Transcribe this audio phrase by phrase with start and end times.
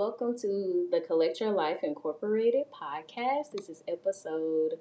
[0.00, 3.52] Welcome to the Collect Your Life Incorporated podcast.
[3.54, 4.78] This is episode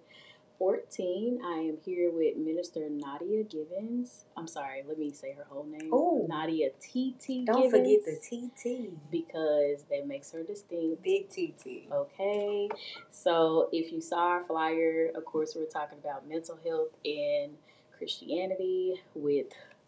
[0.58, 1.42] 14.
[1.46, 4.24] I am here with Minister Nadia Givens.
[4.38, 5.90] I'm sorry, let me say her whole name.
[5.92, 6.26] Oh.
[6.30, 7.72] Nadia TT Don't Givens.
[7.72, 8.92] forget the TT.
[9.12, 11.04] Because that makes her distinct.
[11.04, 11.92] Big TT.
[11.92, 12.70] Okay.
[13.12, 17.58] So if you saw our flyer, of course, we're talking about mental health and
[17.98, 19.48] Christianity with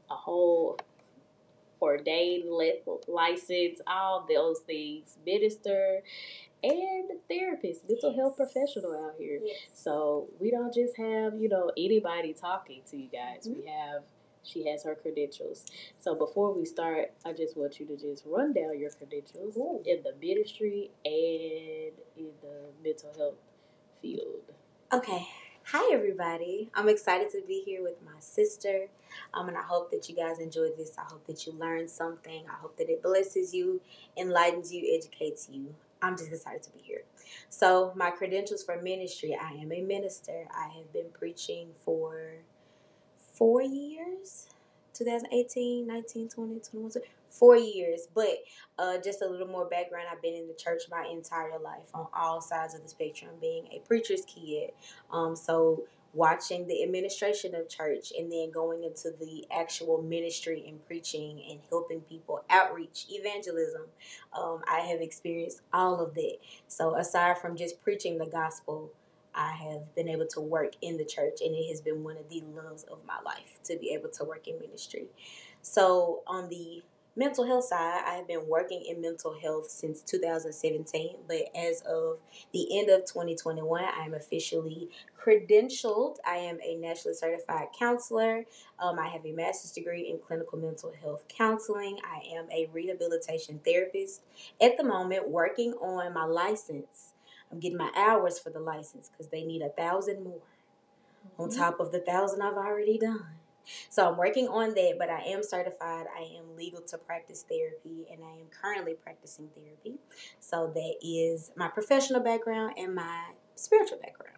[0.10, 0.78] a whole
[1.82, 6.02] ordained li- license, all those things, minister
[6.64, 9.40] and therapist, mental health professional out here.
[9.44, 9.58] Yes.
[9.74, 13.48] So we don't just have, you know, anybody talking to you guys.
[13.48, 13.62] Mm-hmm.
[13.62, 14.04] We have
[14.44, 15.66] she has her credentials.
[16.00, 19.84] So before we start, I just want you to just run down your credentials Ooh.
[19.86, 23.36] in the ministry and in the mental health
[24.02, 24.52] field.
[24.92, 25.28] Okay.
[25.74, 26.70] Hi, everybody.
[26.76, 28.88] I'm excited to be here with my sister.
[29.34, 30.98] Um, and I hope that you guys enjoyed this.
[30.98, 32.44] I hope that you learned something.
[32.50, 33.80] I hope that it blesses you,
[34.18, 35.74] enlightens you, educates you.
[36.02, 37.04] I'm just excited to be here.
[37.48, 40.46] So, my credentials for ministry I am a minister.
[40.54, 42.34] I have been preaching for
[43.34, 44.50] four years
[44.94, 46.92] 2018, 19, 20, 21,
[47.32, 48.08] four years.
[48.14, 48.38] But
[48.78, 52.08] uh, just a little more background I've been in the church my entire life on
[52.14, 54.72] all sides of the spectrum, being a preacher's kid.
[55.12, 55.84] Um, so,
[56.14, 61.60] watching the administration of church and then going into the actual ministry and preaching and
[61.70, 63.84] helping people outreach evangelism
[64.38, 66.36] um, i have experienced all of that
[66.68, 68.92] so aside from just preaching the gospel
[69.34, 72.28] i have been able to work in the church and it has been one of
[72.30, 75.06] the loves of my life to be able to work in ministry
[75.62, 76.84] so on the
[77.16, 82.18] mental health side i have been working in mental health since 2017 but as of
[82.54, 84.90] the end of 2021 i am officially
[85.24, 86.18] credentialed.
[86.26, 88.46] I am a nationally certified counselor.
[88.80, 92.00] Um, I have a master's degree in clinical mental health counseling.
[92.04, 94.22] I am a rehabilitation therapist.
[94.62, 97.14] At the moment, working on my license.
[97.52, 100.40] I'm getting my hours for the license because they need a thousand more
[101.38, 103.26] on top of the thousand I've already done.
[103.90, 106.06] So I'm working on that, but I am certified.
[106.18, 110.00] I am legal to practice therapy, and I am currently practicing therapy.
[110.40, 114.38] So that is my professional background and my spiritual background.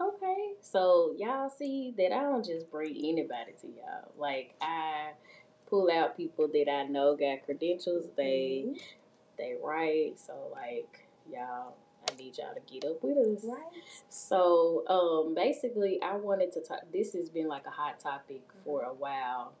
[0.00, 0.52] Okay.
[0.60, 4.12] So y'all see that I don't just bring anybody to y'all.
[4.18, 5.12] Like I
[5.68, 8.04] pull out people that I know got credentials.
[8.16, 8.80] They Mhm.
[9.38, 10.18] they write.
[10.18, 11.74] So like y'all
[12.10, 13.44] I need y'all to get up with us.
[13.44, 13.82] right.
[14.08, 16.80] So, um, basically, I wanted to talk.
[16.92, 19.52] This has been like a hot topic for a while,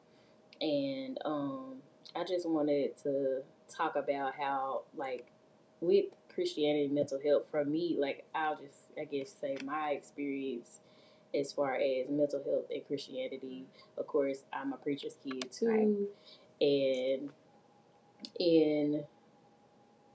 [0.60, 1.76] and um,
[2.14, 5.26] I just wanted to talk about how, like,
[5.80, 10.80] with Christianity and mental health, for me, like, I'll just, I guess, say my experience
[11.34, 13.64] as far as mental health and Christianity.
[13.98, 16.08] Of course, I'm a preacher's kid too,
[16.60, 17.30] and
[18.38, 19.04] in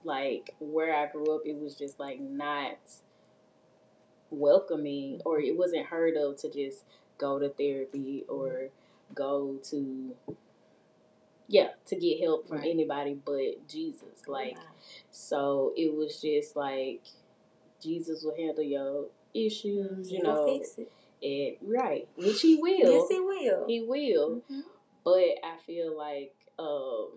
[0.03, 2.77] like where I grew up, it was just like not
[4.29, 6.85] welcoming or it wasn't heard of to just
[7.17, 8.69] go to therapy or
[9.13, 10.15] go to
[11.47, 12.69] yeah to get help from Right.
[12.71, 14.57] anybody but jesus like
[15.09, 17.01] so it was just like
[17.83, 20.91] jesus will handle your issues you He know fix it.
[21.61, 23.65] and right which he will Yes, he will.
[23.67, 24.61] he will Mhm.
[25.03, 27.09] but I feel like um,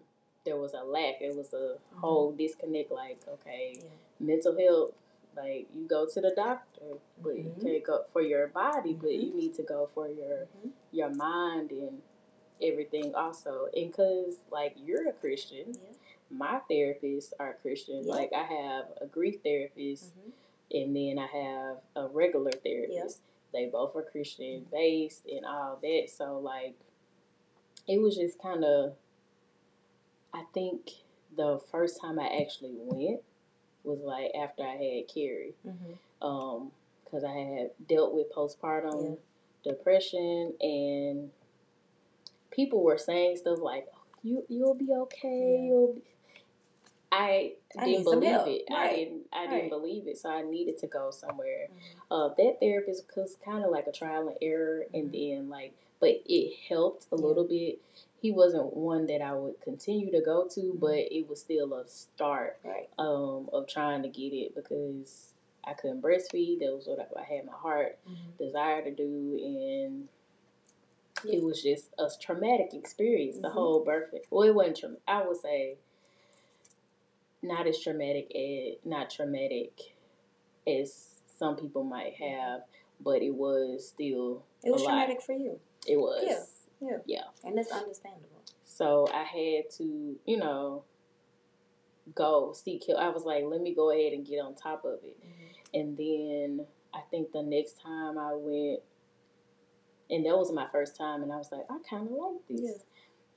[0.44, 1.20] there was a lack.
[1.20, 2.90] It was a whole disconnect.
[2.90, 3.88] Like, okay, Yeah.
[4.20, 4.92] mental health,
[5.36, 7.62] like you go to the doctor, but you Mhm.
[7.62, 10.72] can't go for your body, but you need to go for your Mhm.
[10.92, 12.02] your mind and
[12.62, 13.66] everything also.
[13.74, 15.96] And cause like you're a Christian, Yeah.
[16.30, 18.04] my therapists are Christian.
[18.04, 18.14] Yeah.
[18.14, 20.32] Like I have a grief therapist, Mhm.
[20.72, 23.22] and then I have a regular therapist.
[23.52, 26.10] They both are Christian based and all that.
[26.10, 26.74] So like
[27.86, 28.96] it was just kind of
[30.34, 30.90] I think
[31.36, 33.20] the first time I actually went
[33.84, 35.54] was like after I had Carrie.
[35.66, 35.98] Mhm.
[36.20, 36.72] Um
[37.10, 39.18] cuz I had dealt with postpartum
[39.64, 39.72] Yeah.
[39.72, 41.30] depression and
[42.50, 43.88] people were saying stuff like
[44.22, 45.28] you you'll be okay.
[45.58, 45.66] Yeah.
[45.68, 46.02] You'll be
[47.12, 48.62] I, I didn't some believe it.
[48.72, 49.26] I didn't.
[49.32, 49.50] I Right.
[49.50, 50.18] didn't believe it.
[50.18, 51.68] So I needed to go somewhere.
[51.70, 52.00] Mhm.
[52.10, 55.36] Uh, that therapist was kind of like a trial and error, and Mhm.
[55.38, 57.22] then like, but it helped a Yeah.
[57.24, 57.78] little bit.
[58.24, 60.80] He wasn't one that I would continue to go to, Mhm.
[60.80, 62.88] but it was still a start Right.
[62.96, 66.60] um, of trying to get it because I couldn't breastfeed.
[66.60, 68.38] That was what I, I had my heart Mhm.
[68.38, 70.08] desire to do, and
[71.30, 73.36] it was just a traumatic experience.
[73.40, 73.52] The Mhm.
[73.52, 74.14] whole birth.
[74.30, 74.78] Well, it wasn't.
[74.78, 75.76] Tra- I would say
[77.42, 79.94] not as traumatic as not traumatic
[80.66, 82.64] as some people might have,
[83.00, 84.90] but it was still It was a lot.
[84.92, 86.24] traumatic for you, It was.
[86.24, 86.42] Yeah.
[86.80, 86.98] Yeah.
[87.06, 87.22] Yeah.
[87.44, 88.28] and it's understandable.
[88.64, 90.84] So I had to, you know,
[92.14, 93.00] go seek help.
[93.00, 95.16] I was like, let me go ahead and get on top of it.
[95.72, 98.80] And then I think the next time I went,
[100.10, 102.60] and that was my first time, and I was like, I kind of like this.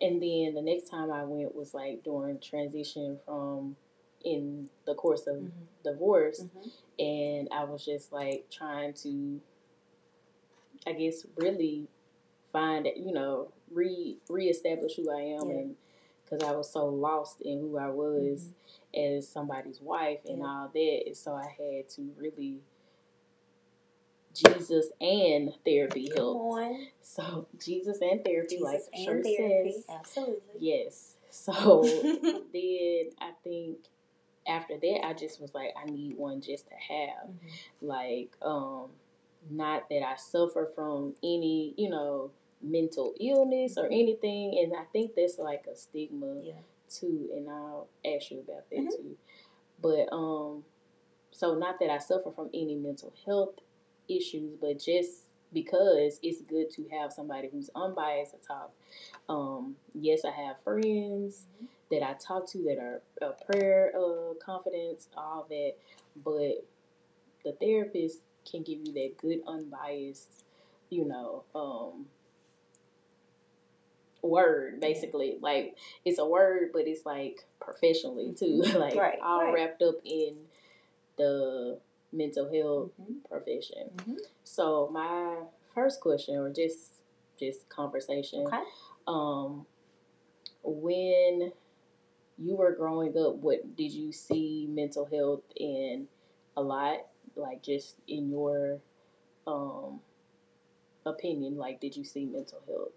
[0.01, 0.07] Yeah.
[0.07, 3.75] And then the next time I went was like during transition from
[4.24, 5.51] in the course of Mhm.
[5.83, 6.72] divorce, Mhm.
[7.00, 9.40] and I was just like trying to,
[10.86, 11.88] I guess, really
[12.57, 15.56] find it, you know, re reestablish who I am, Yeah.
[15.57, 15.75] and
[16.24, 18.50] because I was so lost in who I was
[18.95, 20.45] as somebody's wife and Yeah.
[20.45, 22.62] all that, and so I had to really
[24.33, 26.92] Jesus and therapy helped.
[27.01, 29.86] So Jesus and therapy, like Jesus the and shirt therapy, says.
[29.89, 30.59] absolutely.
[30.59, 31.15] Yes.
[31.30, 31.81] So
[32.54, 33.77] then I think
[34.48, 37.30] after that I just was like, I need one just to have.
[37.30, 37.38] Mhm.
[37.81, 38.89] Like, um,
[39.50, 42.31] not that I suffer from any, you know,
[42.62, 43.94] mental illness or Mhm.
[43.94, 44.57] anything.
[44.59, 46.62] And I think that's like a stigma Yeah.
[46.89, 48.92] too, and I'll ask you about that Mhm.
[48.92, 49.18] too.
[49.81, 50.65] But um,
[51.31, 53.56] so not that I suffer from any mental health
[54.07, 58.71] issues, but just because it's good to have somebody who's unbiased to talk.
[59.30, 61.68] Um, yes, I have friends Mhm.
[61.92, 65.75] that I talk to that are uh, prayer uh, confidence, all that,
[66.15, 66.65] but
[67.44, 70.44] the therapist can give you that good unbiased,
[70.89, 72.07] you know, um,
[74.28, 75.38] word basically.
[75.42, 79.54] Like it's a word, but it's like professionally too, like Right, all right.
[79.54, 80.36] wrapped up in
[81.18, 81.80] the
[82.12, 83.24] mental health Mhm.
[83.30, 83.90] profession.
[83.98, 84.18] Mhm.
[84.44, 85.44] So my
[85.74, 86.94] first question, or just
[87.40, 88.64] just conversation, Okay.
[89.07, 89.66] um,
[90.64, 91.52] when
[92.40, 96.07] you were growing up, what did you see mental health in
[96.56, 97.06] a lot?
[97.36, 98.80] Like just in your
[99.46, 100.02] um
[101.06, 102.92] opinion, like did you see mental health?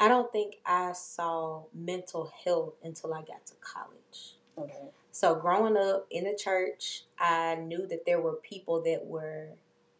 [0.00, 4.36] I don't think I saw mental health until I got to college.
[4.56, 4.88] Okay.
[5.12, 9.48] So growing up in the church, I knew that there were people that were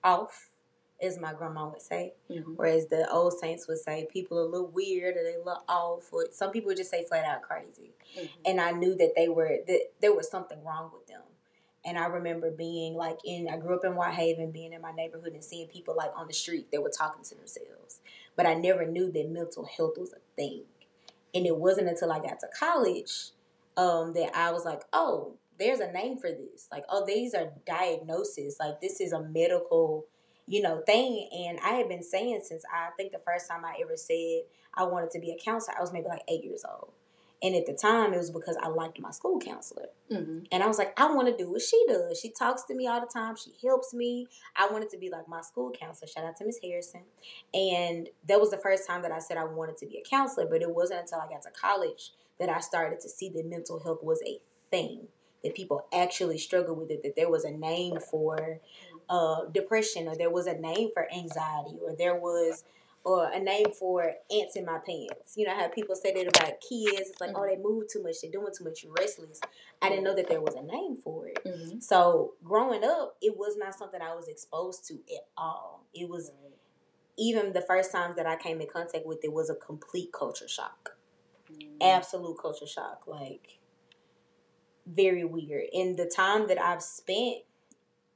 [0.03, 0.49] off,
[1.03, 2.55] as my grandma would say, Mm-hmm.
[2.59, 5.63] or as the old saints would say, people are a little weird or they look
[5.69, 7.91] off, or some people would just say flat out crazy.
[8.17, 8.27] Mm-hmm.
[8.47, 11.23] And I knew that they were that there was something wrong with them.
[11.85, 15.33] And I remember being like in I grew up in Whitehaven, being in my neighborhood
[15.33, 18.01] and seeing people like on the street that were talking to themselves.
[18.41, 20.63] But I never knew that mental health was a thing.
[21.35, 23.33] And it wasn't until I got to college
[23.77, 26.67] um, that I was like, oh, there's a name for this.
[26.73, 28.57] Like, oh, these are diagnoses.
[28.59, 30.07] Like, this is a medical,
[30.47, 31.29] you know, thing.
[31.31, 34.85] And I had been saying since I think the first time I ever said I
[34.85, 36.93] wanted to be a counselor, I was maybe like eight years old.
[37.43, 39.87] And at the time, it was because I liked my school counselor.
[40.11, 40.41] Mm-hmm.
[40.53, 42.21] And I was like, I want to do what she does.
[42.21, 43.35] She talks to me all the time.
[43.35, 44.27] She helps me.
[44.57, 46.09] I wanted to be like my school counselor.
[46.09, 47.03] Shout out to Miss Harrison.
[47.55, 50.47] And that was the first time that I said I wanted to be a counselor.
[50.47, 53.81] But it wasn't until I got to college that I started to see that mental
[53.81, 54.39] health was a
[54.71, 55.09] thing.
[55.43, 57.03] That people actually struggle with it.
[57.03, 58.61] That there was a name for
[59.09, 62.65] uh, depression, or there was a name for anxiety, or there was
[63.05, 65.35] or a name for ants in my pants.
[65.37, 67.11] You know how people say that about kids.
[67.11, 69.41] It's like, oh, they move too much, they're doing too much, you're restless.
[69.81, 71.39] I didn't know that there was a name for it.
[71.45, 71.81] Mm-hmm.
[71.81, 75.87] So growing up, it was not something I was exposed to at all.
[75.95, 76.31] It was
[77.19, 80.49] even the first times that I came in contact with it was a complete culture
[80.49, 80.97] shock.
[81.51, 81.83] Mm-hmm.
[81.83, 83.05] Absolute culture shock.
[83.07, 83.59] Like
[84.87, 85.65] very weird.
[85.73, 87.39] In the time that I've spent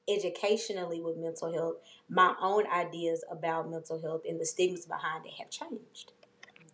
[0.08, 1.76] educationally with mental health,
[2.08, 6.12] my own ideas about mental health and the stigmas behind it have changed.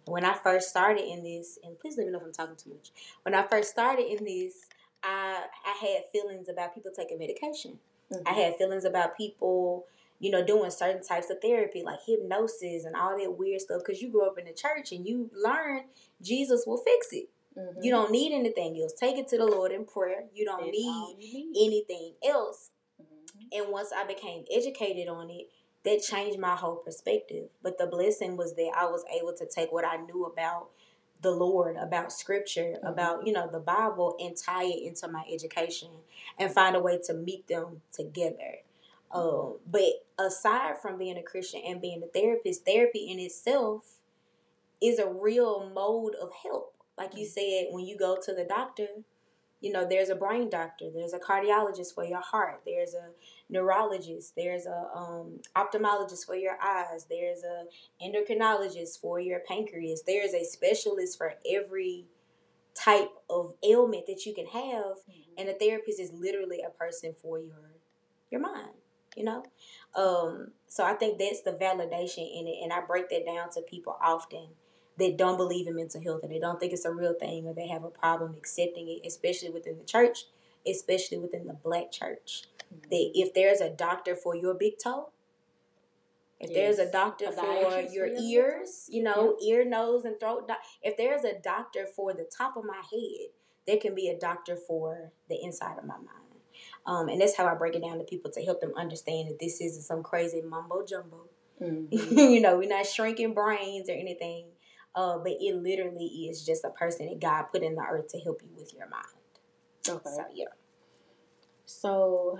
[0.06, 2.70] When I first started in this, and please let me know if I'm talking too
[2.70, 2.90] much.
[3.22, 4.66] When I first started in this,
[5.02, 7.78] I I had feelings about people taking medication.
[8.12, 8.26] Mm-hmm.
[8.26, 9.87] I had feelings about people,
[10.18, 13.82] you know, doing certain types of therapy like hypnosis and all that weird stuff.
[13.84, 15.82] Because you grew up in the church and you learn
[16.20, 17.28] Jesus will fix it.
[17.56, 17.82] Mm-hmm.
[17.82, 18.92] You don't need anything else.
[18.92, 20.25] Take it to the Lord in prayer.
[20.34, 21.66] You don't need need.
[21.66, 22.70] anything else.
[23.52, 25.50] And once I became educated on it,
[25.85, 27.49] that changed my whole perspective.
[27.62, 30.69] But the blessing was that I was able to take what I knew about
[31.23, 32.87] the Lord, about scripture, mm-hmm.
[32.87, 35.88] about, you know, the Bible and tie it into my education
[36.38, 38.59] and find a way to meet them together.
[39.12, 43.97] Um, but aside from being a Christian and being a therapist, therapy in itself
[44.80, 46.75] is a real mode of help.
[46.97, 47.66] Like you mm-hmm.
[47.66, 48.87] said, when you go to the doctor,
[49.61, 53.11] you know, there's a brain doctor, there's a cardiologist for your heart, there's a
[53.50, 57.64] neurologist, there's a um, ophthalmologist for your eyes, there's a
[58.02, 62.07] endocrinologist for your pancreas, there's a specialist for every
[62.75, 65.38] type of ailment that you can have, mm-hmm.
[65.38, 67.73] and a therapist is literally a person for your
[68.31, 68.71] your mind.
[69.17, 69.45] You know,
[69.97, 73.62] um, so I think that's the validation in it, and I break that down to
[73.62, 74.50] people often
[75.00, 77.54] that don't believe in mental health and they don't think it's a real thing or
[77.54, 80.26] they have a problem accepting it, especially within the church,
[80.66, 82.45] especially within the black church.
[82.73, 82.90] Mm-hmm.
[82.90, 85.11] That if there's a doctor for your big toe,
[86.38, 86.57] if yes.
[86.57, 89.57] there's a doctor a for your ears, you know, yeah.
[89.57, 90.49] ear, nose, and throat,
[90.83, 93.28] if there's a doctor for the top of my head,
[93.66, 96.09] there can be a doctor for the inside of my mind.
[96.87, 99.38] Um, and that's how I break it down to people to help them understand that
[99.38, 101.28] this isn't some crazy mumbo jumbo.
[101.61, 102.19] Mm-hmm.
[102.19, 104.47] you know, we're not shrinking brains or anything.
[104.94, 108.18] Uh, but it literally is just a person that God put in the earth to
[108.18, 109.04] help you with your mind.
[109.88, 110.11] Okay.
[110.16, 110.47] So yeah.
[111.64, 112.38] So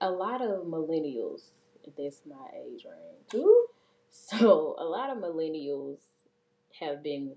[0.00, 1.42] a lot of millennials,
[1.98, 3.34] that's my age range.
[3.34, 3.66] Ooh.
[4.10, 5.98] So a lot of millennials
[6.80, 7.34] have been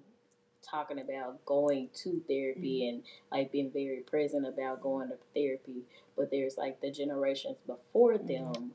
[0.64, 2.96] talking about going to therapy mm-hmm.
[2.96, 5.84] and like being very present about going to therapy,
[6.16, 8.54] but there's like the generations before mm-hmm.
[8.54, 8.72] them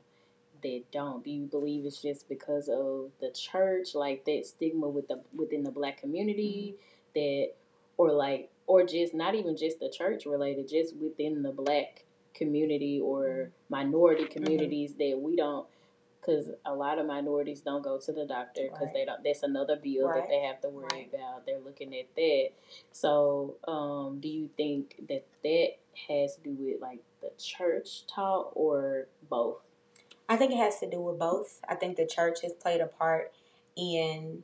[0.61, 1.23] that don't?
[1.23, 5.63] Do you believe it's just because of the church, like that stigma with the within
[5.63, 7.19] the black community, mm-hmm.
[7.19, 7.53] that,
[7.97, 12.99] or like, or just not even just the church related, just within the black community
[12.99, 14.33] or minority mm-hmm.
[14.33, 15.11] communities mm-hmm.
[15.11, 15.67] that we don't
[16.21, 18.93] because a lot of minorities don't go to the doctor because right.
[18.93, 19.23] they don't.
[19.23, 20.21] That's another bill right.
[20.21, 21.09] that they have to worry right.
[21.13, 21.45] about.
[21.45, 22.49] They're looking at that.
[22.91, 25.69] So, um, do you think that that
[26.07, 29.57] has to do with like the church talk or both?
[30.29, 31.59] I think it has to do with both.
[31.67, 33.33] I think the church has played a part
[33.75, 34.43] in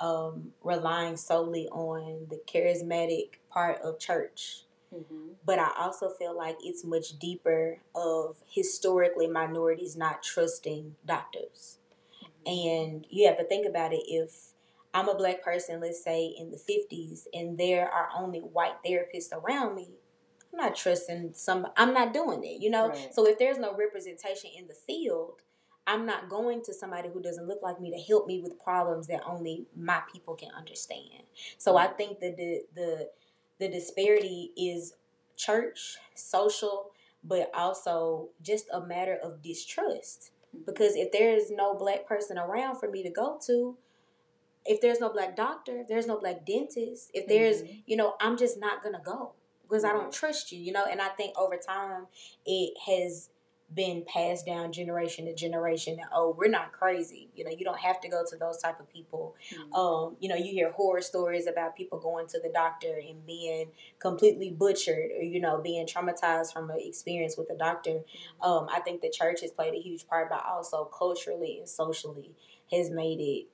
[0.00, 4.62] um, relying solely on the charismatic part of church.
[4.94, 5.32] Mm-hmm.
[5.44, 11.78] But I also feel like it's much deeper of historically minorities not trusting doctors.
[12.46, 12.68] Mm-hmm.
[12.68, 14.52] And you have to think about it if
[14.94, 19.30] I'm a black person, let's say in the 50s, and there are only white therapists
[19.30, 19.88] around me,
[20.56, 21.66] I'm not trusting some.
[21.76, 22.62] I'm not doing it.
[22.62, 22.88] You know.
[22.88, 23.14] Right.
[23.14, 25.42] So if there's no representation in the field,
[25.86, 29.06] I'm not going to somebody who doesn't look like me to help me with problems
[29.08, 31.24] that only my people can understand.
[31.58, 31.76] So.
[31.76, 33.10] I think that the the
[33.58, 34.94] the disparity is
[35.36, 36.90] church, social,
[37.22, 40.30] but also just a matter of distrust.
[40.64, 43.76] Because if there is no black person around for me to go to,
[44.64, 47.80] if there's no black doctor, if there's no black dentist, if there's, mm-hmm.
[47.84, 49.32] you know, I'm just not gonna go
[49.68, 50.84] because I don't trust you, you know.
[50.90, 52.06] And I think over time
[52.44, 53.30] it has
[53.74, 57.80] been passed down generation to generation that oh we're not crazy you know you don't
[57.80, 59.72] have to go to those type of people mm-hmm.
[59.72, 63.66] um you know you hear horror stories about people going to the doctor and being
[63.98, 68.48] completely butchered or you know being traumatized from an experience with a doctor mm-hmm.
[68.48, 72.30] um i think the church has played a huge part but also culturally and socially
[72.70, 73.46] has made it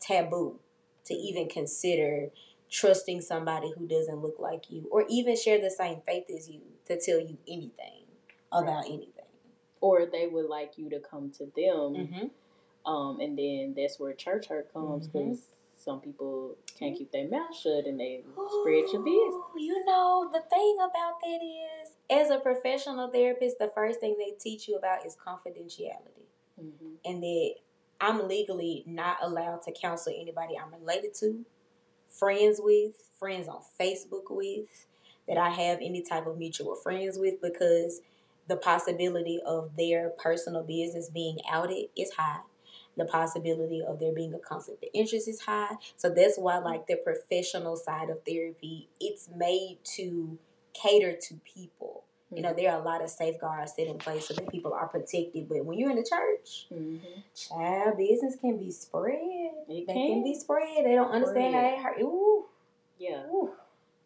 [0.00, 0.58] taboo
[1.04, 2.28] to even consider
[2.70, 6.60] trusting somebody who doesn't look like you or even share the same faith as you
[6.86, 8.04] to tell you anything
[8.52, 9.08] about anything.
[9.80, 11.52] Or they would like you to come to them.
[11.56, 12.90] Mm-hmm.
[12.90, 15.76] Um, and then that's where church hurt comes because mm-hmm.
[15.76, 19.34] some people can't keep their mouth shut and they Ooh, spread your business.
[19.56, 24.34] You know, the thing about that is, as a professional therapist, the first thing they
[24.38, 26.26] teach you about is confidentiality.
[26.62, 26.94] Mm-hmm.
[27.04, 27.54] And that
[28.00, 31.44] I'm legally not allowed to counsel anybody I'm related to
[32.10, 34.86] friends with, friends on Facebook with,
[35.28, 38.00] that I have any type of mutual friends with because
[38.48, 42.40] the possibility of their personal business being outed is high.
[42.96, 45.76] The possibility of there being a conflict of interest is high.
[45.96, 50.38] So that's why like the professional side of therapy, it's made to
[50.74, 54.34] cater to people you know, there are a lot of safeguards set in place so
[54.34, 55.48] that people are protected.
[55.48, 56.98] But when you're in the church, mm-hmm.
[57.34, 59.18] child business can be spread.
[59.68, 59.94] It can.
[59.94, 60.84] can be spread.
[60.84, 62.00] They don't understand how it hurt.
[62.00, 62.44] Ooh.
[62.98, 63.24] Yeah.
[63.32, 63.50] Ooh.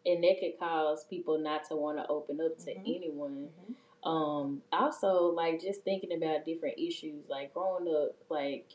[0.05, 2.81] And that could cause people not to want to open up to mm-hmm.
[2.85, 3.49] anyone.
[3.61, 4.09] Mm-hmm.
[4.09, 8.69] Um, also, like just thinking about different issues, like growing up, like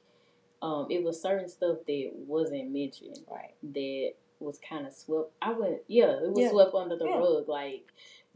[0.62, 3.54] um, it was certain stuff that wasn't mentioned, right?
[3.62, 5.30] That was kind of swept.
[5.42, 6.50] I went, yeah, it was yeah.
[6.50, 7.19] swept under the yeah.
[7.19, 7.85] rug, like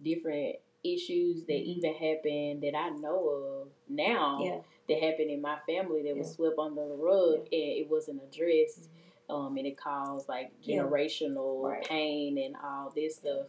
[0.03, 1.79] different issues that mm-hmm.
[1.79, 4.59] even happened that I know of now yeah.
[4.89, 6.15] that happened in my family that yeah.
[6.15, 7.59] was swept under the rug yeah.
[7.59, 8.89] and it wasn't addressed.
[9.31, 9.35] Mm-hmm.
[9.35, 11.85] um, and it caused like generational Right.
[11.85, 13.47] pain and all this stuff.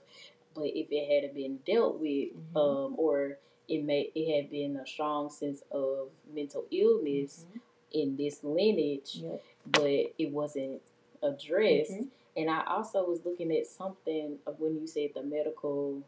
[0.54, 2.56] But if it had been dealt with, Mhm.
[2.56, 3.38] um, or
[3.68, 7.62] it may it had been a strong sense of mental illness Mhm.
[7.92, 9.44] in this lineage, Yep.
[9.66, 10.82] but it wasn't
[11.22, 11.92] addressed.
[11.92, 12.10] Mhm.
[12.38, 16.04] And I also was looking at something of when you said the medical,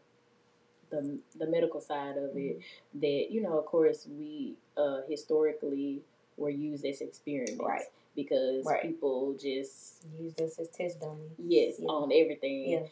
[0.89, 2.59] the the medical side of it.
[2.95, 6.01] That you know, of course, we uh, historically
[6.37, 7.81] were used as experiments, Right.
[8.15, 8.81] Because Right.
[8.81, 11.31] people just Use us as test dummies.
[11.37, 11.87] yes Yeah.
[11.87, 12.69] on everything.
[12.69, 12.85] Yeah.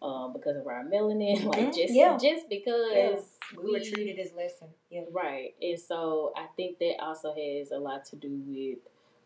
[0.00, 2.16] Um, because of our melanin, like just Yeah.
[2.18, 3.20] just because Yeah.
[3.60, 4.66] We were treated as lesser.
[4.90, 5.02] Yeah.
[5.10, 5.54] Right.
[5.60, 8.78] And so I think that also has a lot to do with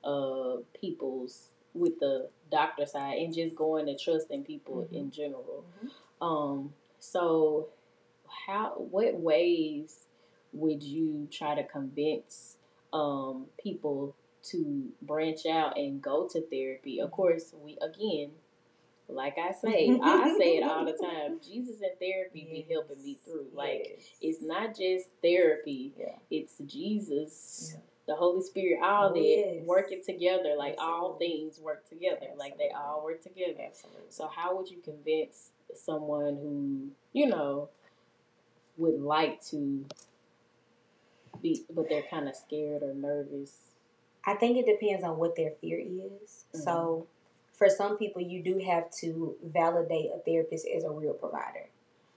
[0.04, 4.92] uh people's with the doctor side and just going to trusting people Mhm.
[4.96, 5.64] in general.
[5.84, 5.90] Mhm.
[6.26, 7.68] Um so
[8.46, 10.06] how what ways
[10.52, 12.56] would you try to convince
[12.92, 17.00] um people to branch out and go to therapy?
[17.00, 18.30] Of course, we again
[19.08, 21.38] like I say, I say it all the time.
[21.40, 23.46] Jesus and therapy be helping me through.
[23.54, 24.06] Like Yes.
[24.20, 26.16] it's not just therapy Yeah.
[26.30, 27.80] it's jesus Yeah.
[28.08, 29.62] the holy spirit all Oh, that yes.
[29.64, 34.02] working together like all things work together like they all work together Absolutely.
[34.10, 37.68] so how would you convince someone who you know
[38.76, 39.84] would like to
[41.42, 43.58] be but they're kind of scared or nervous
[44.26, 46.44] I think it depends on what their fear is.
[46.52, 46.64] Mhm.
[46.64, 47.06] So,
[47.52, 51.68] for some people, you do have to validate a therapist as a real provider.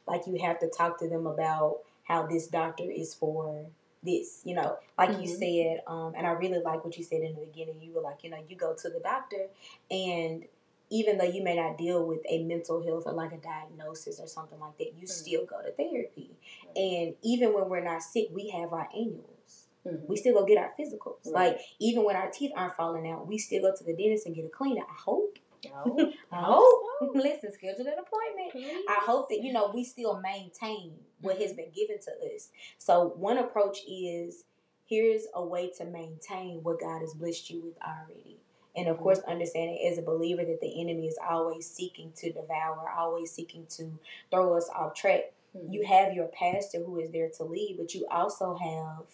[0.08, 3.68] Like, you have to talk to them about how this doctor is for
[4.02, 5.38] this, you know, like you Mhm.
[5.40, 5.84] said.
[5.86, 7.80] Um, and I really like what you said in the beginning.
[7.80, 9.50] You were like, you know, you go to the doctor,
[9.92, 10.48] and
[10.90, 14.28] even though you may not deal with a mental health or like a diagnosis or
[14.28, 15.10] something like that, you Mhm.
[15.10, 16.32] still go to therapy.
[16.66, 16.78] Right.
[16.78, 20.08] And even when we're not sick, we have our annuals Mhm.
[20.08, 21.26] we still go get our physicals.
[21.26, 21.54] Right.
[21.54, 24.36] Like even when our teeth aren't falling out, we still go to the dentist and
[24.36, 24.82] get a cleaner.
[24.88, 25.40] I hope.
[25.66, 25.72] No.
[26.32, 26.84] I hope.
[27.00, 28.52] hope Listen, schedule an appointment.
[28.52, 28.86] Please.
[28.90, 31.58] I hope that you know we still maintain what has Mhm.
[31.58, 32.50] been given to us.
[32.78, 34.44] So one approach is
[34.86, 38.39] here's a way to maintain what God has blessed you with already.
[38.76, 42.90] And of course, understanding as a believer that the enemy is always seeking to devour,
[42.96, 43.92] always seeking to
[44.32, 45.74] throw us off track Mhm.
[45.74, 49.06] you have your pastor who is there to lead, but you also have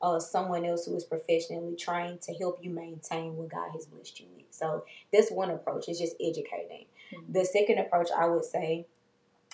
[0.00, 4.18] uh, someone else who is professionally trained to help you maintain what God has blessed
[4.18, 4.46] you with.
[4.50, 5.88] So that's one approach.
[5.88, 6.86] It's just educating.
[7.12, 7.32] Mhm.
[7.32, 8.86] The second approach I would say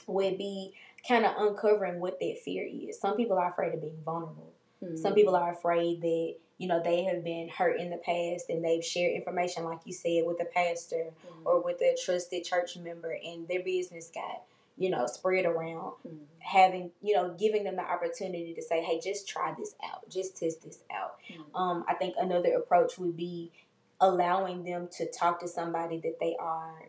[0.07, 0.73] would be
[1.07, 2.99] kind of uncovering what that fear is.
[2.99, 4.53] Some people are afraid of being vulnerable.
[4.95, 5.17] Some Mhm.
[5.17, 8.85] people are afraid that you know they have been hurt in the past and they've
[8.85, 11.47] shared information like you said with a pastor Mhm.
[11.47, 14.43] or with a trusted church member and their business got
[14.77, 16.19] you know spread around Mhm.
[16.41, 20.37] having you know giving them the opportunity to say hey just try this out just
[20.37, 21.45] test this out Mhm.
[21.59, 23.51] um, i think another approach would be
[24.01, 26.89] allowing them to talk to somebody that they are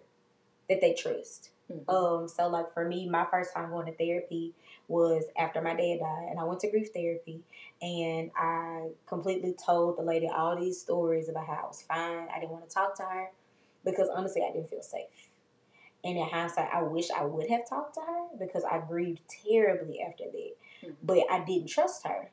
[0.68, 1.90] that they trust Mhm.
[1.94, 4.54] um, so like for me my first time going to therapy
[4.88, 7.42] was after my dad died and i went to grief therapy
[7.82, 12.40] and i completely told the lady all these stories about how i was fine i
[12.40, 13.30] didn't want to talk to her
[13.86, 15.30] because honestly i didn't feel safe
[16.04, 20.02] and in hindsight, I wish I would have talked to her because I grieved terribly
[20.02, 20.56] after that.
[20.84, 20.96] Mhm.
[21.04, 22.32] But I didn't trust her.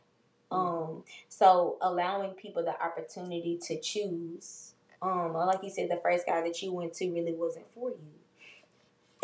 [0.52, 4.74] Um, so allowing people the opportunity to choose.
[5.02, 8.12] Um, like you said, the first guy that you went to really wasn't for you.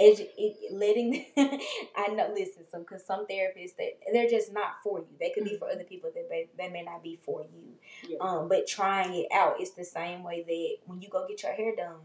[0.01, 1.27] Edu- it, letting
[1.97, 5.07] I know listen some because some therapists that they're just not for you.
[5.21, 7.75] They could be for other people that may, that may not be for you.
[8.09, 8.19] Yeah.
[8.21, 11.53] Um, but trying it out, it's the same way that when you go get your
[11.53, 12.01] hair done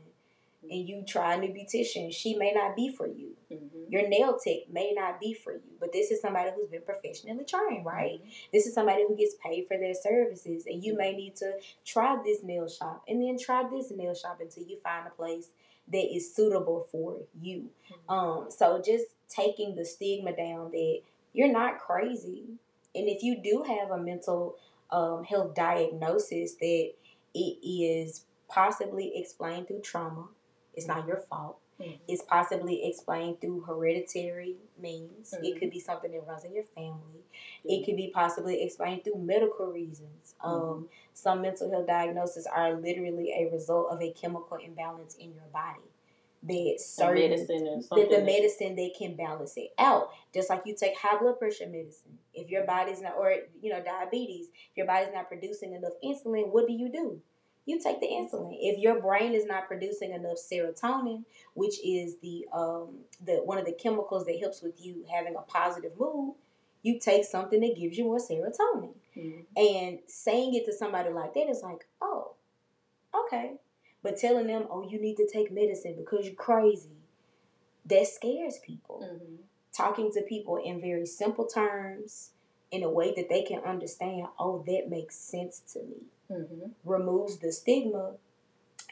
[0.69, 3.38] and you try a new beautician, she may not be for you.
[3.50, 3.89] Mhm.
[3.89, 7.45] Your nail tech may not be for you, but this is somebody who's been professionally
[7.45, 8.19] trained, right?
[8.52, 11.54] This is somebody who gets paid for their services, and you may need to
[11.86, 15.52] try this nail shop and then try this nail shop until you find a place
[15.91, 17.69] that is suitable for you.
[17.89, 18.13] Mhm.
[18.13, 21.02] Um, so just taking the stigma down that
[21.34, 22.45] you're not crazy,
[22.95, 24.58] and if you do have a mental
[24.89, 26.93] um, health diagnosis that
[27.34, 30.30] it is possibly explained through trauma,
[30.73, 31.58] it's not your fault.
[31.80, 32.00] Mhm.
[32.08, 35.34] It's possibly explained through hereditary means.
[35.34, 35.60] It Mhm.
[35.60, 37.24] could be something that runs in your family.
[37.63, 37.78] Yeah.
[37.78, 40.36] It could be possibly explained through medical reasons.
[40.42, 45.48] Um, some mental health diagnoses are literally a result of a chemical imbalance in your
[45.54, 45.82] body.
[46.44, 50.12] That certain medicine that the medicine they can balance it out.
[50.34, 52.20] Just like you take high blood pressure medicine.
[52.34, 56.48] If your body's not or you know, diabetes, if your body's not producing enough insulin,
[56.52, 57.22] what do you do?
[57.67, 58.56] You take the insulin.
[58.60, 63.65] If your brain is not producing enough serotonin, which is the um the one of
[63.65, 66.36] the chemicals that helps with you having a positive mood,
[66.82, 68.93] you take something that gives you more serotonin.
[69.15, 69.45] Mhm.
[69.58, 72.36] And saying it to somebody like that is like, oh,
[73.13, 73.58] okay.
[74.01, 76.95] But telling them, oh, you need to take medicine because you're crazy,
[77.86, 79.01] that scares people.
[79.03, 79.36] Mm-hmm.
[79.73, 82.32] Talking to people in very simple terms,
[82.71, 85.97] in a way that they can understand, oh, that makes sense to me.
[86.32, 86.70] Mm-hmm.
[86.84, 88.13] Removes the stigma,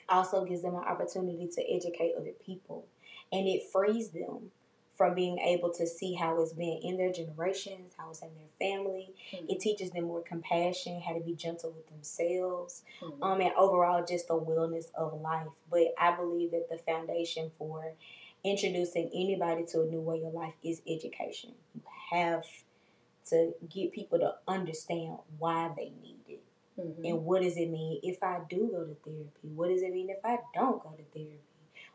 [0.08, 2.86] also gives them an opportunity to educate other people.
[3.32, 4.52] And it frees them
[4.96, 8.70] from being able to see how it's been in their generations, how it's in their
[8.70, 9.10] family.
[9.34, 9.50] Mm-hmm.
[9.50, 13.22] It teaches them more compassion, how to be gentle with themselves, Mm-hmm.
[13.24, 15.48] um, and overall just the wellness of life.
[15.70, 17.94] But I believe that the foundation for
[18.46, 21.52] introducing anybody to a new way of life is education.
[21.74, 22.46] You have
[23.32, 26.44] to get people to understand why they need it.
[26.78, 27.06] Mhm.
[27.10, 29.48] And what does it mean if I do go to therapy?
[29.56, 31.40] What does it mean if I don't go to therapy?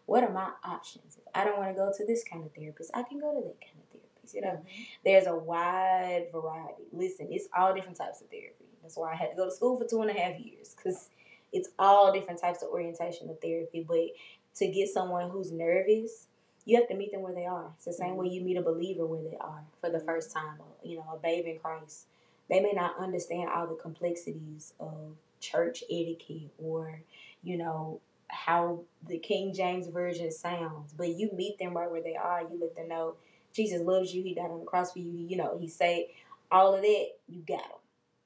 [0.06, 1.16] What are my options?
[1.18, 3.46] If I don't want to go to this kind of therapist, I can go to
[3.46, 4.34] that kind of therapist.
[4.34, 4.86] You know, Mhm.
[5.04, 6.84] there's a wide variety.
[6.92, 8.66] Listen, it's all different types of therapy.
[8.82, 11.10] That's why I had to go to school for two and a half years because
[11.52, 13.82] it's all different types of orientation of therapy.
[13.82, 14.10] But
[14.56, 16.26] to get someone who's nervous,
[16.64, 17.72] you have to meet them where they are.
[17.76, 20.60] It's the same way you meet a believer where they are for the first time.
[20.82, 22.06] You know, a babe in Christ.
[22.50, 27.02] They may not understand all the complexities of church etiquette or,
[27.42, 30.92] you know, how the King James Version sounds.
[30.92, 32.42] But you meet them right where they are.
[32.42, 33.14] You let them know
[33.54, 34.22] Jesus loves you.
[34.22, 35.10] He died on the cross for you.
[35.12, 36.12] He, you know, he say
[36.50, 37.06] all of that.
[37.28, 37.78] You got them.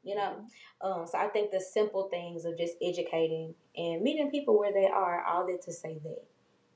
[0.03, 0.37] You know.
[0.81, 4.87] Um, so I think the simple things of just educating and meeting people where they
[4.87, 6.23] are, all that to say that